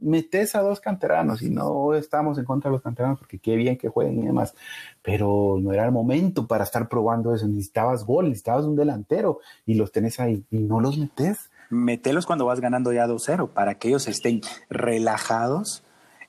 Metes 0.00 0.56
a 0.56 0.62
dos 0.62 0.80
canteranos 0.80 1.42
y 1.42 1.50
no 1.50 1.94
estamos 1.94 2.36
en 2.36 2.44
contra 2.44 2.68
de 2.68 2.72
los 2.72 2.82
canteranos 2.82 3.20
porque 3.20 3.38
qué 3.38 3.54
bien 3.54 3.78
que 3.78 3.88
jueguen 3.88 4.18
y 4.18 4.26
demás, 4.26 4.52
pero 5.00 5.58
no 5.60 5.72
era 5.72 5.84
el 5.84 5.92
momento 5.92 6.48
para 6.48 6.64
estar 6.64 6.88
probando 6.88 7.32
eso. 7.32 7.46
Necesitabas 7.46 8.04
gol, 8.04 8.24
necesitabas 8.24 8.64
un 8.64 8.74
delantero 8.74 9.38
y 9.64 9.74
los 9.74 9.92
tenés 9.92 10.18
ahí 10.18 10.44
y 10.50 10.58
no 10.58 10.80
los 10.80 10.98
metes. 10.98 11.50
Metelos 11.70 12.26
cuando 12.26 12.46
vas 12.46 12.58
ganando 12.58 12.92
ya 12.92 13.06
2-0 13.06 13.50
para 13.50 13.76
que 13.76 13.88
ellos 13.88 14.08
estén 14.08 14.40
relajados, 14.68 15.84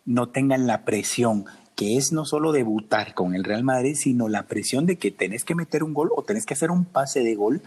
no 0.05 0.29
tengan 0.29 0.67
la 0.67 0.85
presión 0.85 1.45
que 1.75 1.97
es 1.97 2.11
no 2.11 2.25
solo 2.25 2.51
debutar 2.51 3.13
con 3.13 3.33
el 3.33 3.43
Real 3.43 3.63
Madrid, 3.63 3.95
sino 3.95 4.29
la 4.29 4.43
presión 4.43 4.85
de 4.85 4.97
que 4.97 5.11
tenés 5.11 5.43
que 5.43 5.55
meter 5.55 5.83
un 5.83 5.93
gol 5.93 6.11
o 6.15 6.23
tenés 6.23 6.45
que 6.45 6.53
hacer 6.53 6.71
un 6.71 6.85
pase 6.85 7.23
de 7.23 7.35
gol. 7.35 7.61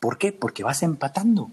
¿Por 0.00 0.18
qué? 0.18 0.32
Porque 0.32 0.62
vas 0.62 0.82
empatando 0.82 1.50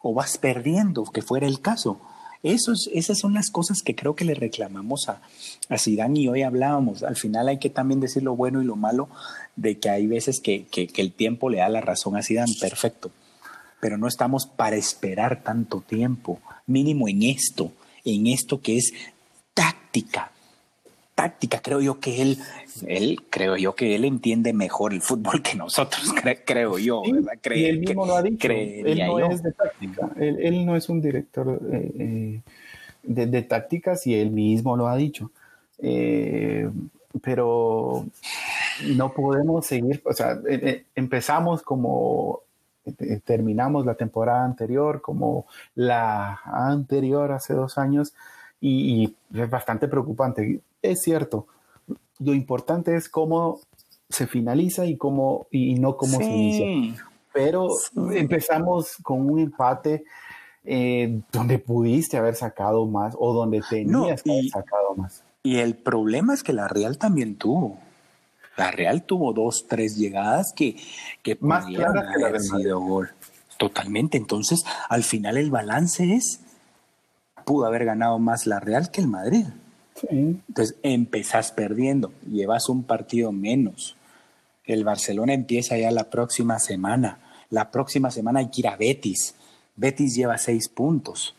o 0.00 0.14
vas 0.14 0.38
perdiendo, 0.38 1.04
que 1.04 1.22
fuera 1.22 1.46
el 1.46 1.60
caso. 1.60 2.00
esas 2.42 3.18
son 3.18 3.34
las 3.34 3.50
cosas 3.50 3.82
que 3.82 3.94
creo 3.94 4.14
que 4.14 4.24
le 4.24 4.34
reclamamos 4.34 5.08
a, 5.08 5.20
a 5.68 6.08
y 6.14 6.28
hoy 6.28 6.42
hablábamos. 6.42 7.02
Al 7.02 7.16
final 7.16 7.48
hay 7.48 7.58
que 7.58 7.70
también 7.70 8.00
decir 8.00 8.22
lo 8.22 8.36
bueno 8.36 8.62
y 8.62 8.64
lo 8.64 8.76
malo 8.76 9.08
de 9.56 9.78
que 9.78 9.90
hay 9.90 10.06
veces 10.06 10.40
que, 10.40 10.66
que, 10.66 10.86
que 10.86 11.02
el 11.02 11.12
tiempo 11.12 11.50
le 11.50 11.58
da 11.58 11.68
la 11.68 11.80
razón 11.80 12.16
a 12.16 12.22
Zidane, 12.22 12.54
perfecto. 12.60 13.10
Pero 13.80 13.98
no 13.98 14.08
estamos 14.08 14.46
para 14.46 14.76
esperar 14.76 15.42
tanto 15.42 15.82
tiempo, 15.82 16.40
mínimo 16.66 17.08
en 17.08 17.22
esto, 17.22 17.72
en 18.04 18.26
esto 18.26 18.60
que 18.60 18.76
es 18.76 18.92
táctica, 19.54 20.30
táctica. 21.14 21.60
Creo 21.62 21.80
yo 21.80 22.00
que 22.00 22.20
él, 22.20 22.38
él, 22.86 23.22
creo 23.30 23.56
yo 23.56 23.74
que 23.74 23.94
él 23.94 24.04
entiende 24.04 24.52
mejor 24.52 24.92
el 24.92 25.00
fútbol 25.00 25.42
que 25.42 25.56
nosotros, 25.56 26.12
creo 26.44 26.78
yo, 26.78 27.02
y 27.04 27.64
él 27.64 27.80
mismo 27.80 28.06
lo 28.06 28.16
ha 28.16 28.22
dicho. 28.22 28.48
Él 28.50 28.98
no 29.06 29.30
es 29.30 29.42
de 29.42 29.52
táctica. 29.52 30.10
Él, 30.16 30.66
no 30.66 30.76
es 30.76 30.88
un 30.88 31.00
director 31.00 31.60
eh, 31.72 31.92
eh, 31.98 32.42
de, 33.04 33.42
tácticas 33.42 34.06
y 34.06 34.14
él 34.14 34.30
mismo 34.30 34.76
lo 34.76 34.88
ha 34.88 34.96
dicho. 34.96 35.30
Eh, 35.78 36.68
pero 37.22 38.06
no 38.96 39.12
podemos 39.12 39.64
seguir, 39.66 40.02
o 40.04 40.12
sea, 40.12 40.36
empezamos 40.96 41.62
como 41.62 42.40
terminamos 43.24 43.86
la 43.86 43.94
temporada 43.94 44.44
anterior, 44.44 45.00
como 45.00 45.46
la 45.76 46.40
anterior 46.44 47.32
hace 47.32 47.54
dos 47.54 47.78
años, 47.78 48.14
y, 48.66 49.04
y, 49.04 49.40
es 49.40 49.50
bastante 49.50 49.88
preocupante 49.88 50.60
es 50.84 51.02
cierto. 51.02 51.46
Lo 52.18 52.32
importante 52.34 52.96
es 52.96 53.08
cómo 53.08 53.60
se 54.08 54.26
finaliza 54.26 54.86
y 54.86 54.96
cómo 54.96 55.46
y 55.50 55.74
no 55.74 55.96
cómo 55.96 56.18
se 56.18 56.24
inicia. 56.24 57.04
Pero 57.32 57.68
empezamos 58.12 58.96
con 59.02 59.28
un 59.28 59.40
empate 59.40 60.04
eh, 60.64 61.20
donde 61.32 61.58
pudiste 61.58 62.16
haber 62.16 62.36
sacado 62.36 62.86
más 62.86 63.16
o 63.18 63.32
donde 63.32 63.60
tenías 63.68 64.22
que 64.22 64.30
haber 64.30 64.48
sacado 64.48 64.94
más. 64.96 65.24
Y 65.42 65.56
el 65.56 65.74
problema 65.74 66.32
es 66.32 66.42
que 66.42 66.52
la 66.52 66.68
Real 66.68 66.96
también 66.96 67.36
tuvo. 67.36 67.78
La 68.56 68.70
Real 68.70 69.02
tuvo 69.02 69.32
dos, 69.32 69.66
tres 69.68 69.96
llegadas 69.96 70.52
que, 70.54 70.76
que 71.22 71.36
más 71.40 71.66
claras 71.66 72.06
que 72.16 72.24
haber 72.24 72.40
sido 72.40 72.80
gol. 72.80 73.10
Totalmente. 73.58 74.16
Entonces, 74.16 74.64
al 74.88 75.02
final 75.02 75.36
el 75.36 75.50
balance 75.50 76.14
es 76.14 76.40
pudo 77.44 77.66
haber 77.66 77.84
ganado 77.84 78.18
más 78.18 78.46
la 78.46 78.60
Real 78.60 78.90
que 78.90 79.00
el 79.00 79.08
Madrid. 79.08 79.46
Entonces 80.10 80.76
empezás 80.82 81.52
perdiendo, 81.52 82.12
llevas 82.30 82.68
un 82.68 82.84
partido 82.84 83.32
menos. 83.32 83.96
El 84.64 84.84
Barcelona 84.84 85.34
empieza 85.34 85.76
ya 85.76 85.90
la 85.90 86.10
próxima 86.10 86.58
semana. 86.58 87.18
La 87.50 87.70
próxima 87.70 88.10
semana 88.10 88.40
hay 88.40 88.50
que 88.50 88.62
ir 88.62 88.68
a 88.68 88.76
Betis. 88.76 89.34
Betis 89.76 90.14
lleva 90.14 90.38
seis 90.38 90.68
puntos. 90.68 91.34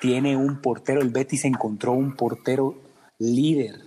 Tiene 0.00 0.36
un 0.36 0.60
portero, 0.60 1.00
el 1.00 1.10
Betis 1.10 1.44
encontró 1.44 1.92
un 1.92 2.14
portero 2.14 2.76
líder, 3.18 3.80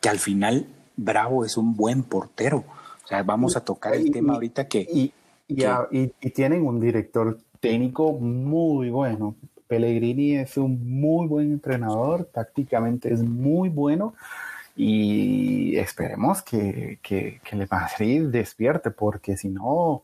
que 0.00 0.08
al 0.08 0.18
final 0.18 0.66
Bravo 0.96 1.44
es 1.44 1.56
un 1.56 1.76
buen 1.76 2.02
portero. 2.02 2.64
O 3.04 3.06
sea, 3.06 3.22
vamos 3.22 3.56
a 3.56 3.64
tocar 3.64 3.94
el 3.94 4.10
tema 4.10 4.34
ahorita 4.34 4.68
que... 4.68 4.80
Y, 4.80 5.12
y, 5.48 6.30
tienen 6.30 6.66
un 6.66 6.80
director 6.80 7.38
técnico 7.60 8.12
muy 8.12 8.90
bueno. 8.90 9.34
Pellegrini 9.66 10.36
es 10.36 10.56
un 10.56 11.00
muy 11.00 11.26
buen 11.26 11.52
entrenador, 11.52 12.24
tácticamente 12.32 13.12
es 13.12 13.22
muy 13.22 13.68
bueno 13.68 14.14
y 14.76 15.76
esperemos 15.76 16.42
que, 16.42 16.98
que, 17.02 17.40
el 17.50 17.68
Madrid 17.70 18.22
despierte 18.28 18.90
porque 18.90 19.36
si 19.36 19.48
no 19.48 20.02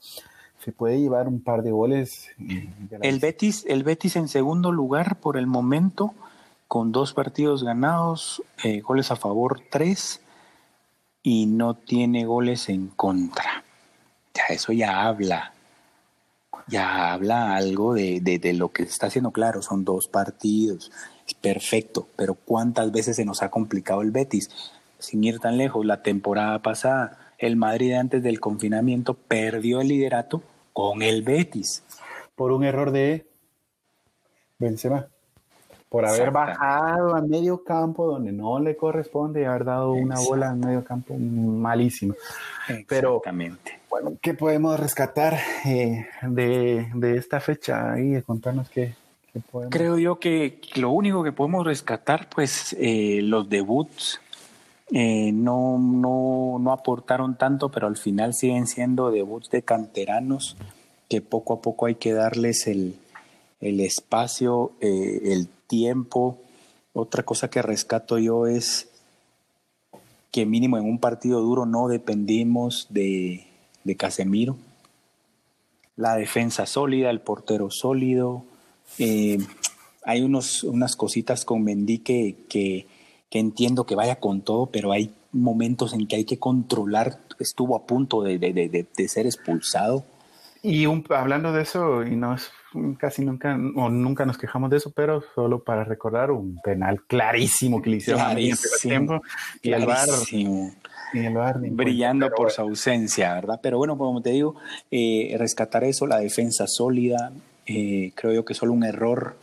se 0.59 0.73
puede 0.73 1.01
llevar 1.01 1.27
un 1.27 1.41
par 1.41 1.63
de 1.63 1.73
goles. 1.73 2.29
El 3.01 3.19
Betis, 3.19 3.65
el 3.69 3.83
Betis 3.83 4.17
en 4.17 4.29
segundo 4.29 4.73
lugar 4.73 5.17
por 5.17 5.37
el 5.37 5.47
momento 5.47 6.15
con 6.69 6.93
dos 6.93 7.13
partidos 7.13 7.65
ganados, 7.65 8.43
eh, 8.63 8.81
goles 8.81 9.11
a 9.11 9.17
favor 9.17 9.61
tres 9.71 10.21
y 11.23 11.47
no 11.47 11.75
tiene 11.75 12.25
goles 12.25 12.69
en 12.69 12.89
contra. 12.89 13.65
Ya 14.35 14.55
eso 14.55 14.73
ya 14.73 15.03
habla 15.03 15.53
ya 16.71 17.13
habla 17.13 17.57
algo 17.57 17.95
de, 17.95 18.21
de, 18.21 18.53
lo 18.55 18.71
que 18.71 18.85
está 18.85 19.09
haciendo 19.09 19.33
claro, 19.33 19.61
son 19.61 19.85
dos 19.85 20.09
partidos, 20.09 20.91
es 21.27 21.35
perfecto, 21.35 22.09
pero 22.17 22.35
¿cuántas 22.35 22.93
veces 22.93 23.17
se 23.17 23.25
nos 23.25 23.43
ha 23.43 23.51
complicado 23.51 24.03
el 24.03 24.11
Betis? 24.13 24.51
Sin 24.99 25.25
ir 25.25 25.41
tan 25.41 25.59
lejos, 25.59 25.85
la 25.85 26.03
temporada 26.03 26.61
pasada, 26.61 27.35
el 27.39 27.57
Madrid 27.57 27.93
antes 27.95 28.23
del 28.23 28.41
confinamiento 28.41 29.15
perdió 29.15 29.81
el 29.81 29.89
liderato 29.89 30.43
con 30.73 31.03
el 31.03 31.23
Betis. 31.23 31.83
Por 32.37 32.53
un 32.53 32.65
error 32.65 32.91
de 32.93 33.27
Benzema. 34.59 35.09
Por 35.91 36.07
haber 36.07 36.31
bajado 36.31 37.17
a 37.17 37.21
medio 37.21 37.65
campo 37.65 38.07
donde 38.07 38.31
no 38.31 38.61
le 38.61 38.77
corresponde 38.77 39.43
y 39.43 39.45
haber 39.45 39.65
dado 39.65 39.93
una 39.93 40.21
bola 40.21 40.51
en 40.53 40.61
medio 40.61 40.85
campo 40.85 41.17
malísimo. 41.19 42.15
Exactamente. 42.69 43.81
bueno, 43.91 44.13
¿qué 44.23 44.35
podemos 44.35 44.79
rescatar 44.79 45.37
eh, 45.65 46.07
de, 46.23 47.17
esta 47.17 47.41
fecha 47.41 47.99
y 47.99 48.23
contarnos 48.23 48.71
qué, 48.71 48.95
podemos? 49.51 49.75
Creo 49.75 49.99
yo 49.99 50.21
que 50.21 50.61
lo 50.77 50.91
único 50.91 51.25
que 51.25 51.33
podemos 51.33 51.67
rescatar, 51.67 52.29
pues 52.33 52.77
eh, 52.79 53.19
los 53.25 53.49
debuts 53.49 54.21
eh, 54.93 55.33
no, 55.33 55.77
no, 55.77 56.59
no 56.61 56.73
aportaron 56.73 57.37
tanto, 57.37 57.69
pero 57.69 57.89
al 57.89 57.97
final 57.97 58.33
siguen 58.33 58.69
siendo 58.69 59.11
debuts 59.11 59.51
de 59.51 59.63
canteranos 59.63 60.57
que 61.09 61.21
poco 61.21 61.55
a 61.55 61.61
poco 61.61 61.87
hay 61.87 61.97
que 61.97 62.13
darles 62.13 62.69
el, 62.69 62.95
el 63.61 63.81
espacio, 63.81 64.71
el 64.81 65.49
tiempo. 65.71 66.43
Otra 66.93 67.23
cosa 67.23 67.49
que 67.49 67.63
rescato 67.63 68.19
yo 68.19 68.49
es 68.49 68.89
que 70.33 70.45
mínimo 70.45 70.77
en 70.77 70.85
un 70.85 70.99
partido 70.99 71.41
duro 71.41 71.65
no 71.65 71.89
dependimos 71.89 72.89
de, 72.91 73.47
Casemiro. 73.97 74.57
La 75.97 76.17
defensa 76.17 76.67
sólida, 76.67 77.11
el 77.11 77.21
portero 77.21 77.71
sólido. 77.71 78.45
Eh, 78.99 79.39
hay 80.05 80.23
unos, 80.23 80.65
unas 80.65 80.97
cositas 80.97 81.45
con 81.45 81.63
Mendy 81.63 81.99
que, 81.99 82.37
que, 82.49 82.87
entiendo 83.31 83.87
que 83.87 83.95
vaya 83.95 84.17
con 84.17 84.43
todo, 84.43 84.67
pero 84.67 84.93
hay 84.93 85.13
momentos 85.33 85.93
en 85.93 86.07
que 86.07 86.17
hay 86.17 86.25
que 86.25 86.39
controlar. 86.39 87.21
Estuvo 87.39 87.77
a 87.77 87.87
punto 87.87 88.23
de, 88.23 88.39
de 88.39 89.09
ser 89.09 89.27
expulsado. 89.27 90.05
Y 90.63 90.87
un, 90.87 91.05
hablando 91.09 91.53
de 91.53 91.63
eso, 91.63 92.05
y 92.05 92.17
no 92.17 92.35
es 92.35 92.51
casi 92.99 93.25
nunca, 93.25 93.55
o 93.77 93.89
nunca 93.89 94.27
nos 94.27 94.37
quejamos 94.37 94.71
de 94.71 94.77
eso, 94.77 94.93
pero 94.95 95.23
solo 95.35 95.65
para 95.65 95.85
recordar 95.85 96.31
un 96.31 96.61
penal 96.63 97.03
clarísimo 97.07 97.81
que 97.81 97.91
le 97.91 97.97
hicieron 97.97 98.23
a 98.23 98.35
mí 98.35 98.51
en 98.51 98.57
tiempo 98.83 99.23
y 99.63 99.73
el 99.73 99.87
bar, 99.87 101.59
brillando 101.61 102.31
por 102.31 102.51
su 102.51 102.61
ausencia, 102.61 103.35
¿verdad? 103.35 103.59
Pero 103.63 103.79
bueno, 103.79 103.97
como 103.97 104.21
te 104.21 104.31
digo, 104.31 104.57
eh, 104.91 105.35
rescatar 105.39 105.85
eso, 105.85 106.07
la 106.07 106.19
defensa 106.19 106.67
sólida, 106.67 107.33
eh, 107.67 108.13
creo 108.15 108.33
yo 108.35 108.45
que 108.45 108.55
solo 108.55 108.73
un 108.73 108.85
error 108.85 109.37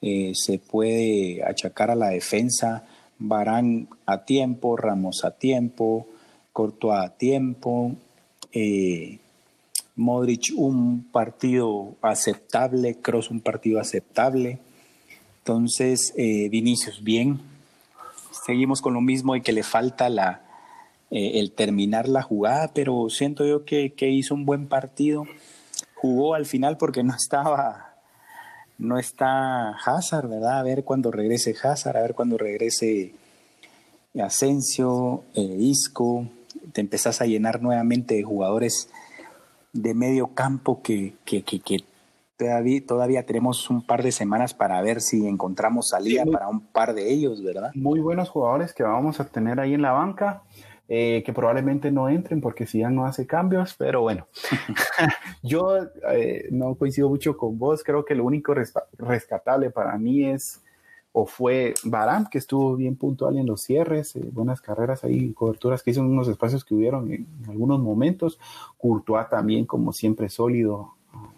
eh, 0.00 0.32
se 0.34 0.58
puede 0.58 1.44
achacar 1.44 1.90
a 1.90 1.94
la 1.94 2.08
defensa, 2.08 2.84
Barán 3.18 3.88
a 4.04 4.24
tiempo, 4.24 4.76
Ramos 4.76 5.24
a 5.24 5.30
tiempo, 5.32 6.08
Corto 6.52 6.92
a 6.92 7.10
tiempo, 7.10 7.92
eh, 8.52 9.18
Modric 9.96 10.52
un 10.56 11.04
partido 11.12 11.96
aceptable, 12.00 12.96
Cross 12.96 13.30
un 13.30 13.40
partido 13.40 13.78
aceptable. 13.80 14.58
Entonces, 15.38 16.14
eh, 16.16 16.48
Vinicius 16.48 17.02
bien. 17.02 17.40
Seguimos 18.46 18.80
con 18.80 18.94
lo 18.94 19.00
mismo 19.00 19.36
y 19.36 19.42
que 19.42 19.52
le 19.52 19.62
falta 19.62 20.08
la, 20.08 20.42
eh, 21.10 21.40
el 21.40 21.52
terminar 21.52 22.08
la 22.08 22.22
jugada, 22.22 22.72
pero 22.72 23.10
siento 23.10 23.44
yo 23.44 23.66
que, 23.66 23.92
hizo 24.00 24.34
un 24.34 24.46
buen 24.46 24.66
partido. 24.66 25.26
Jugó 25.94 26.34
al 26.34 26.46
final 26.46 26.78
porque 26.78 27.02
no 27.02 27.14
estaba, 27.14 27.96
no 28.78 28.98
está 28.98 29.76
Hazard, 29.76 30.28
¿verdad? 30.28 30.60
A 30.60 30.62
ver 30.62 30.84
cuando 30.84 31.10
regrese 31.10 31.54
Hazard, 31.62 31.98
a 31.98 32.02
ver 32.02 32.14
cuando 32.14 32.38
regrese 32.38 33.12
Asensio, 34.18 35.24
eh, 35.34 35.56
Isco. 35.58 36.26
Te 36.72 36.80
empezás 36.80 37.20
a 37.20 37.26
llenar 37.26 37.60
nuevamente 37.60 38.14
de 38.14 38.22
jugadores 38.22 38.88
de 39.72 39.94
medio 39.94 40.28
campo 40.28 40.82
que, 40.82 41.14
que, 41.24 41.42
que, 41.42 41.84
todavía, 42.36 42.86
todavía, 42.86 43.26
tenemos 43.26 43.70
un 43.70 43.86
par 43.86 44.02
de 44.02 44.12
semanas 44.12 44.54
para 44.54 44.80
ver 44.82 45.00
si 45.00 45.26
encontramos 45.26 45.88
salida 45.88 46.24
para 46.24 46.48
un 46.48 46.60
par 46.60 46.94
de 46.94 47.10
ellos, 47.10 47.42
¿verdad? 47.42 47.70
Muy 47.74 48.00
buenos 48.00 48.28
jugadores 48.28 48.74
que 48.74 48.82
vamos 48.82 49.20
a 49.20 49.24
tener 49.24 49.60
ahí 49.60 49.74
en 49.74 49.82
la 49.82 49.92
banca. 49.92 50.42
Eh, 50.88 51.22
que 51.24 51.32
probablemente 51.32 51.90
no 51.90 52.10
entren 52.10 52.42
porque 52.42 52.66
si 52.66 52.80
ya 52.80 52.90
no 52.90 53.06
hace 53.06 53.26
cambios, 53.26 53.74
pero 53.78 54.02
bueno, 54.02 54.26
yo 55.42 55.78
eh, 56.10 56.48
no 56.50 56.74
coincido 56.74 57.08
mucho 57.08 57.36
con 57.36 57.58
vos, 57.58 57.82
creo 57.82 58.04
que 58.04 58.14
lo 58.14 58.24
único 58.24 58.52
rescatable 58.98 59.70
para 59.70 59.96
mí 59.96 60.24
es 60.24 60.60
o 61.12 61.26
fue 61.26 61.74
Baram, 61.84 62.26
que 62.26 62.38
estuvo 62.38 62.74
bien 62.74 62.96
puntual 62.96 63.36
en 63.36 63.46
los 63.46 63.60
cierres, 63.60 64.16
eh, 64.16 64.30
buenas 64.32 64.60
carreras 64.62 65.04
ahí, 65.04 65.32
coberturas 65.34 65.82
que 65.82 65.90
hizo 65.90 66.00
en 66.00 66.06
unos 66.06 66.26
espacios 66.28 66.64
que 66.64 66.74
hubieron 66.74 67.12
en, 67.12 67.26
algunos 67.48 67.80
momentos. 67.80 68.38
Courtois 68.78 69.28
también, 69.28 69.66
como 69.66 69.92
siempre, 69.92 70.30
sólido 70.30 70.94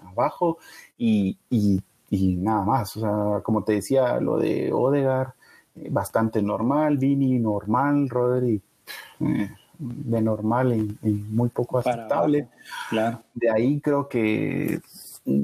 abajo 0.07 0.59
y, 0.97 1.37
nada 2.11 2.65
más. 2.65 2.97
O 2.97 3.01
sea, 3.01 3.43
como 3.43 3.65
te 3.65 3.73
decía, 3.73 4.21
lo 4.21 4.39
de 4.39 4.73
Odegar, 4.73 5.35
eh, 5.75 5.89
bastante 5.91 6.41
normal, 6.41 6.97
Vini 6.97 7.39
normal, 7.41 8.09
Rodri. 8.09 8.63
Eh, 9.21 9.51
de 9.77 10.23
normal 10.23 10.73
y, 11.03 11.09
muy 11.11 11.49
poco 11.49 11.79
aceptable. 11.79 12.49
Claro. 12.91 13.23
De 13.35 13.51
ahí 13.51 13.81
creo 13.81 14.09
que 14.09 14.81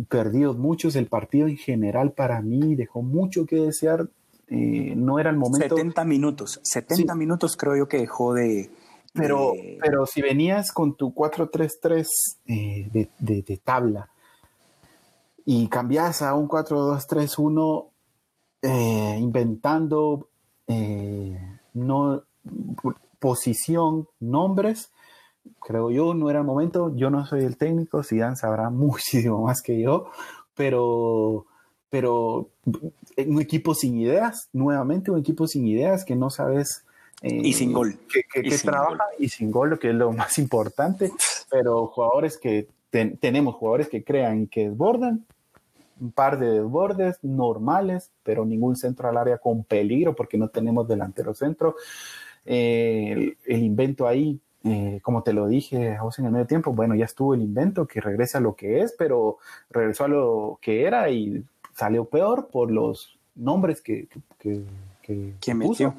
perdidos 0.08 0.56
muchos. 0.56 0.94
El 0.94 1.06
partido 1.06 1.48
en 1.48 1.56
general 1.56 2.12
para 2.12 2.40
mí 2.40 2.76
dejó 2.76 3.02
mucho 3.02 3.44
que 3.44 3.56
desear 3.56 4.08
eh, 4.50 4.94
no 4.96 5.20
era 5.20 5.30
el 5.30 5.36
momento. 5.36 5.76
70 5.76 6.04
minutos, 6.04 6.60
70 6.64 7.14
minutos 7.14 7.56
creo 7.56 7.76
yo 7.76 7.88
que 7.88 7.98
dejó 7.98 8.34
de... 8.34 8.70
Pero, 9.12 9.54
pero 9.80 10.06
si 10.06 10.22
venías 10.22 10.70
con 10.70 10.94
tu 10.94 11.12
4-3-3 11.12 12.06
eh, 12.46 12.88
de, 12.92 13.10
de, 13.18 13.56
tabla 13.56 14.08
y 15.44 15.66
cambias 15.66 16.22
a 16.22 16.34
un 16.34 16.48
4-2-3-1 16.48 17.88
eh, 18.62 19.16
inventando 19.18 20.28
no, 21.74 22.22
posición, 23.18 24.06
nombres, 24.20 24.92
creo 25.60 25.90
yo, 25.90 26.14
no 26.14 26.30
era 26.30 26.38
el 26.40 26.46
momento. 26.46 26.94
Yo 26.94 27.10
no 27.10 27.26
soy 27.26 27.44
el 27.44 27.56
técnico, 27.56 28.04
Zidane 28.04 28.36
sabrá 28.36 28.70
muchísimo 28.70 29.42
más 29.42 29.60
que 29.60 29.80
yo, 29.80 30.06
pero 30.54 31.46
pero 31.90 32.48
un 33.26 33.40
equipo 33.42 33.74
sin 33.74 33.98
ideas, 33.98 34.48
nuevamente 34.52 35.10
un 35.10 35.18
equipo 35.18 35.46
sin 35.46 35.66
ideas 35.66 36.04
que 36.04 36.16
no 36.16 36.30
sabes. 36.30 36.84
Eh, 37.22 37.42
y 37.44 37.52
sin 37.52 37.72
gol. 37.72 37.98
Que, 38.32 38.56
trabaja 38.58 39.04
y 39.18 39.28
sin 39.28 39.50
gol, 39.50 39.70
lo 39.70 39.78
que 39.78 39.90
es 39.90 39.94
lo 39.94 40.12
más 40.12 40.38
importante, 40.38 41.12
pero 41.50 41.88
jugadores 41.88 42.38
que 42.38 42.68
tenemos 42.90 43.54
jugadores 43.54 43.88
que 43.88 44.02
crean 44.02 44.46
que 44.46 44.68
desbordan, 44.68 45.24
un 46.00 46.12
par 46.12 46.38
de 46.38 46.50
desbordes 46.50 47.18
normales, 47.22 48.10
pero 48.22 48.44
ningún 48.44 48.76
centro 48.76 49.08
al 49.08 49.18
área 49.18 49.38
con 49.38 49.64
peligro 49.64 50.14
porque 50.16 50.38
no 50.38 50.48
tenemos 50.48 50.88
delantero 50.88 51.34
centro. 51.34 51.76
Eh, 52.46 53.34
el, 53.44 53.62
invento 53.62 54.08
ahí, 54.08 54.40
eh, 54.64 54.98
como 55.02 55.22
te 55.22 55.32
lo 55.32 55.46
dije 55.46 55.94
a 55.94 56.02
vos 56.02 56.18
en 56.18 56.24
el 56.24 56.32
medio 56.32 56.46
tiempo, 56.46 56.72
bueno, 56.72 56.94
ya 56.94 57.04
estuvo 57.04 57.34
el 57.34 57.42
invento 57.42 57.86
que 57.86 58.00
regresa 58.00 58.38
a 58.38 58.40
lo 58.40 58.56
que 58.56 58.80
es, 58.80 58.94
pero 58.98 59.38
regresó 59.68 60.04
a 60.04 60.08
lo 60.08 60.58
que 60.62 60.84
era 60.84 61.10
y 61.10 61.44
salió 61.80 62.04
peor 62.04 62.48
por 62.48 62.70
los 62.70 63.18
nombres 63.34 63.80
que, 63.80 64.06
que, 64.38 64.62
que, 65.40 65.54
puso. 65.54 65.94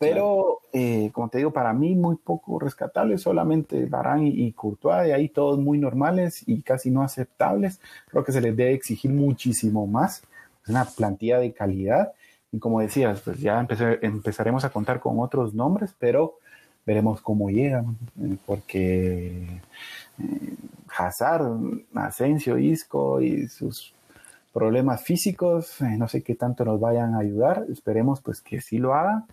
Pero, 0.00 0.60
eh, 0.72 1.10
como 1.12 1.28
te 1.28 1.38
digo, 1.38 1.52
para 1.52 1.72
mí 1.72 1.94
muy 1.94 2.16
poco 2.16 2.58
rescatable, 2.58 3.16
solamente 3.16 3.86
Barán 3.86 4.26
y, 4.26 4.50
Courtois, 4.52 5.04
de 5.04 5.14
ahí 5.14 5.28
todos 5.28 5.56
muy 5.60 5.78
normales 5.78 6.42
y 6.48 6.62
casi 6.62 6.90
no 6.90 7.02
aceptables. 7.02 7.80
Creo 8.08 8.24
que 8.24 8.32
se 8.32 8.40
les 8.40 8.56
debe 8.56 8.72
exigir 8.72 9.12
muchísimo 9.12 9.86
más, 9.86 10.22
una 10.66 10.84
plantilla 10.84 11.38
de 11.38 11.52
calidad. 11.52 12.12
Y 12.50 12.58
como 12.58 12.80
decías, 12.80 13.20
pues 13.20 13.38
ya 13.38 13.64
empezaremos 14.02 14.64
a 14.64 14.70
contar 14.70 14.98
con 14.98 15.20
otros 15.20 15.54
nombres, 15.54 15.94
pero 15.96 16.38
veremos 16.84 17.20
cómo 17.20 17.50
llegan, 17.50 17.96
eh, 18.20 18.36
porque 18.46 19.60
eh, 20.18 20.54
Hazard, 20.98 21.44
Asensio, 21.94 22.58
Isco 22.58 23.20
y 23.20 23.46
sus 23.46 23.94
problemas 24.52 25.02
físicos, 25.02 25.80
eh, 25.80 25.96
no 25.96 26.08
sé 26.08 26.22
qué 26.22 26.34
tanto 26.34 26.64
nos 26.64 26.80
vayan 26.80 27.14
a 27.14 27.20
ayudar, 27.20 27.66
esperemos 27.70 28.20
pues 28.20 28.40
que 28.40 28.60
sí 28.60 28.78
lo 28.78 28.94
hagan. 28.94 29.26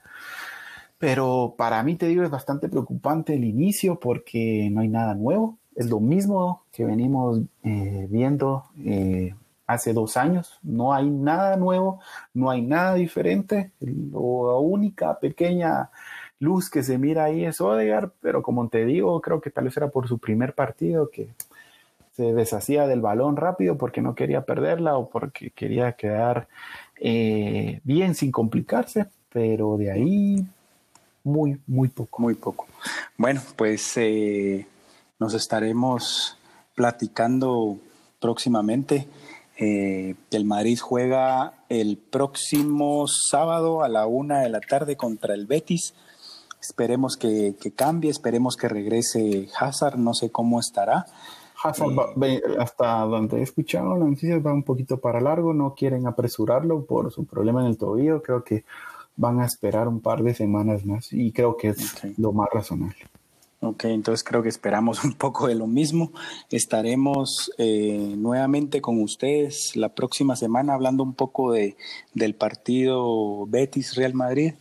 Pero 0.99 1.55
para 1.57 1.83
mí, 1.83 1.95
te 1.95 2.07
digo, 2.07 2.23
es 2.23 2.29
bastante 2.29 2.69
preocupante 2.69 3.35
el 3.35 3.43
inicio 3.43 3.99
porque 3.99 4.69
no 4.71 4.81
hay 4.81 4.87
nada 4.87 5.13
nuevo. 5.13 5.57
Es 5.75 5.89
lo 5.89 5.99
mismo 5.99 6.63
que 6.71 6.85
venimos 6.85 7.41
eh, 7.63 8.07
viendo 8.09 8.65
eh, 8.83 9.35
hace 9.67 9.93
dos 9.93 10.17
años. 10.17 10.59
No 10.63 10.93
hay 10.93 11.09
nada 11.09 11.55
nuevo, 11.57 11.99
no 12.33 12.49
hay 12.49 12.63
nada 12.63 12.95
diferente. 12.95 13.71
La 13.79 14.17
única 14.57 15.19
pequeña 15.19 15.91
luz 16.39 16.69
que 16.69 16.81
se 16.81 16.97
mira 16.97 17.25
ahí 17.25 17.45
es 17.45 17.61
Odegar, 17.61 18.11
pero 18.21 18.41
como 18.41 18.67
te 18.69 18.85
digo, 18.85 19.21
creo 19.21 19.41
que 19.41 19.51
tal 19.51 19.65
vez 19.65 19.77
era 19.77 19.89
por 19.89 20.07
su 20.07 20.17
primer 20.19 20.55
partido 20.55 21.09
que 21.11 21.29
se 22.17 22.33
deshacía 22.33 22.87
del 22.87 22.99
balón 22.99 23.37
rápido 23.37 23.77
porque 23.77 24.01
no 24.01 24.15
quería 24.15 24.41
perderla 24.41 24.97
o 24.97 25.07
porque 25.07 25.51
quería 25.51 25.93
quedar 25.93 26.47
eh, 26.99 27.79
bien 27.83 28.15
sin 28.15 28.31
complicarse, 28.31 29.05
pero 29.29 29.77
de 29.77 29.91
ahí 29.91 30.45
muy, 31.23 31.61
muy 31.67 31.89
poco. 31.89 32.23
Muy 32.23 32.33
poco. 32.33 32.65
Bueno, 33.17 33.39
pues 33.55 33.97
eh, 33.97 34.65
nos 35.19 35.35
estaremos 35.35 36.39
platicando 36.73 37.77
próximamente. 38.19 39.07
Eh, 39.59 40.15
el 40.31 40.45
Madrid 40.45 40.79
juega 40.81 41.53
el 41.69 41.97
próximo 41.97 43.05
sábado 43.07 43.83
a 43.83 43.89
la 43.89 44.07
una 44.07 44.39
de 44.39 44.49
la 44.49 44.59
tarde 44.59 44.97
contra 44.97 45.35
el 45.35 45.45
Betis. 45.45 45.93
Esperemos 46.59 47.15
que, 47.15 47.53
cambie, 47.75 48.09
esperemos 48.09 48.57
que 48.57 48.67
regrese 48.67 49.49
Hazard, 49.59 49.99
no 49.99 50.15
sé 50.15 50.31
cómo 50.31 50.59
estará. 50.59 51.05
Hazard, 51.63 51.91
hasta 52.59 52.99
donde 53.01 53.39
he 53.39 53.43
escuchado 53.43 53.97
las 53.97 54.07
noticias, 54.09 54.45
va 54.45 54.53
un 54.53 54.63
poquito 54.63 54.97
para 54.97 55.21
largo, 55.21 55.53
no 55.53 55.73
quieren 55.75 56.07
apresurarlo 56.07 56.85
por 56.85 57.11
su 57.11 57.25
problema 57.25 57.61
en 57.61 57.67
el 57.67 57.77
tobillo, 57.77 58.21
creo 58.21 58.43
que 58.43 58.63
van 59.15 59.39
a 59.41 59.45
esperar 59.45 59.87
un 59.87 59.99
par 59.99 60.23
de 60.23 60.33
semanas 60.33 60.85
más 60.85 61.11
y 61.11 61.31
creo 61.31 61.57
que 61.57 61.69
es 61.69 61.95
lo 62.17 62.31
más 62.31 62.49
razonable. 62.51 62.97
Ok, 63.59 63.85
entonces 63.85 64.23
creo 64.23 64.43
que 64.43 64.49
esperamos 64.49 65.03
un 65.03 65.13
poco 65.13 65.47
de 65.47 65.55
lo 65.55 65.67
mismo. 65.67 66.11
Estaremos 66.51 67.51
eh, 67.57 68.13
nuevamente 68.15 68.81
con 68.81 69.01
ustedes 69.01 69.75
la 69.75 69.89
próxima 69.89 70.35
semana 70.35 70.73
hablando 70.73 71.03
un 71.03 71.13
poco 71.13 71.51
de, 71.51 71.75
del 72.13 72.35
partido 72.35 73.45
Betis 73.47 73.95
Real 73.95 74.13
Madrid. 74.13 74.53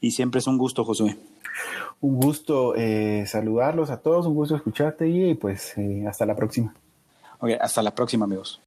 Y 0.00 0.12
siempre 0.12 0.38
es 0.38 0.46
un 0.46 0.56
gusto, 0.56 0.84
Josué. 0.84 1.18
Un 2.00 2.18
gusto 2.18 2.74
eh, 2.76 3.24
saludarlos 3.26 3.90
a 3.90 4.00
todos, 4.00 4.26
un 4.26 4.34
gusto 4.34 4.56
escucharte 4.56 5.06
y 5.08 5.34
pues 5.34 5.76
eh, 5.76 6.06
hasta 6.08 6.24
la 6.24 6.34
próxima. 6.34 6.74
Hasta 7.60 7.82
la 7.82 7.94
próxima, 7.94 8.24
amigos. 8.24 8.60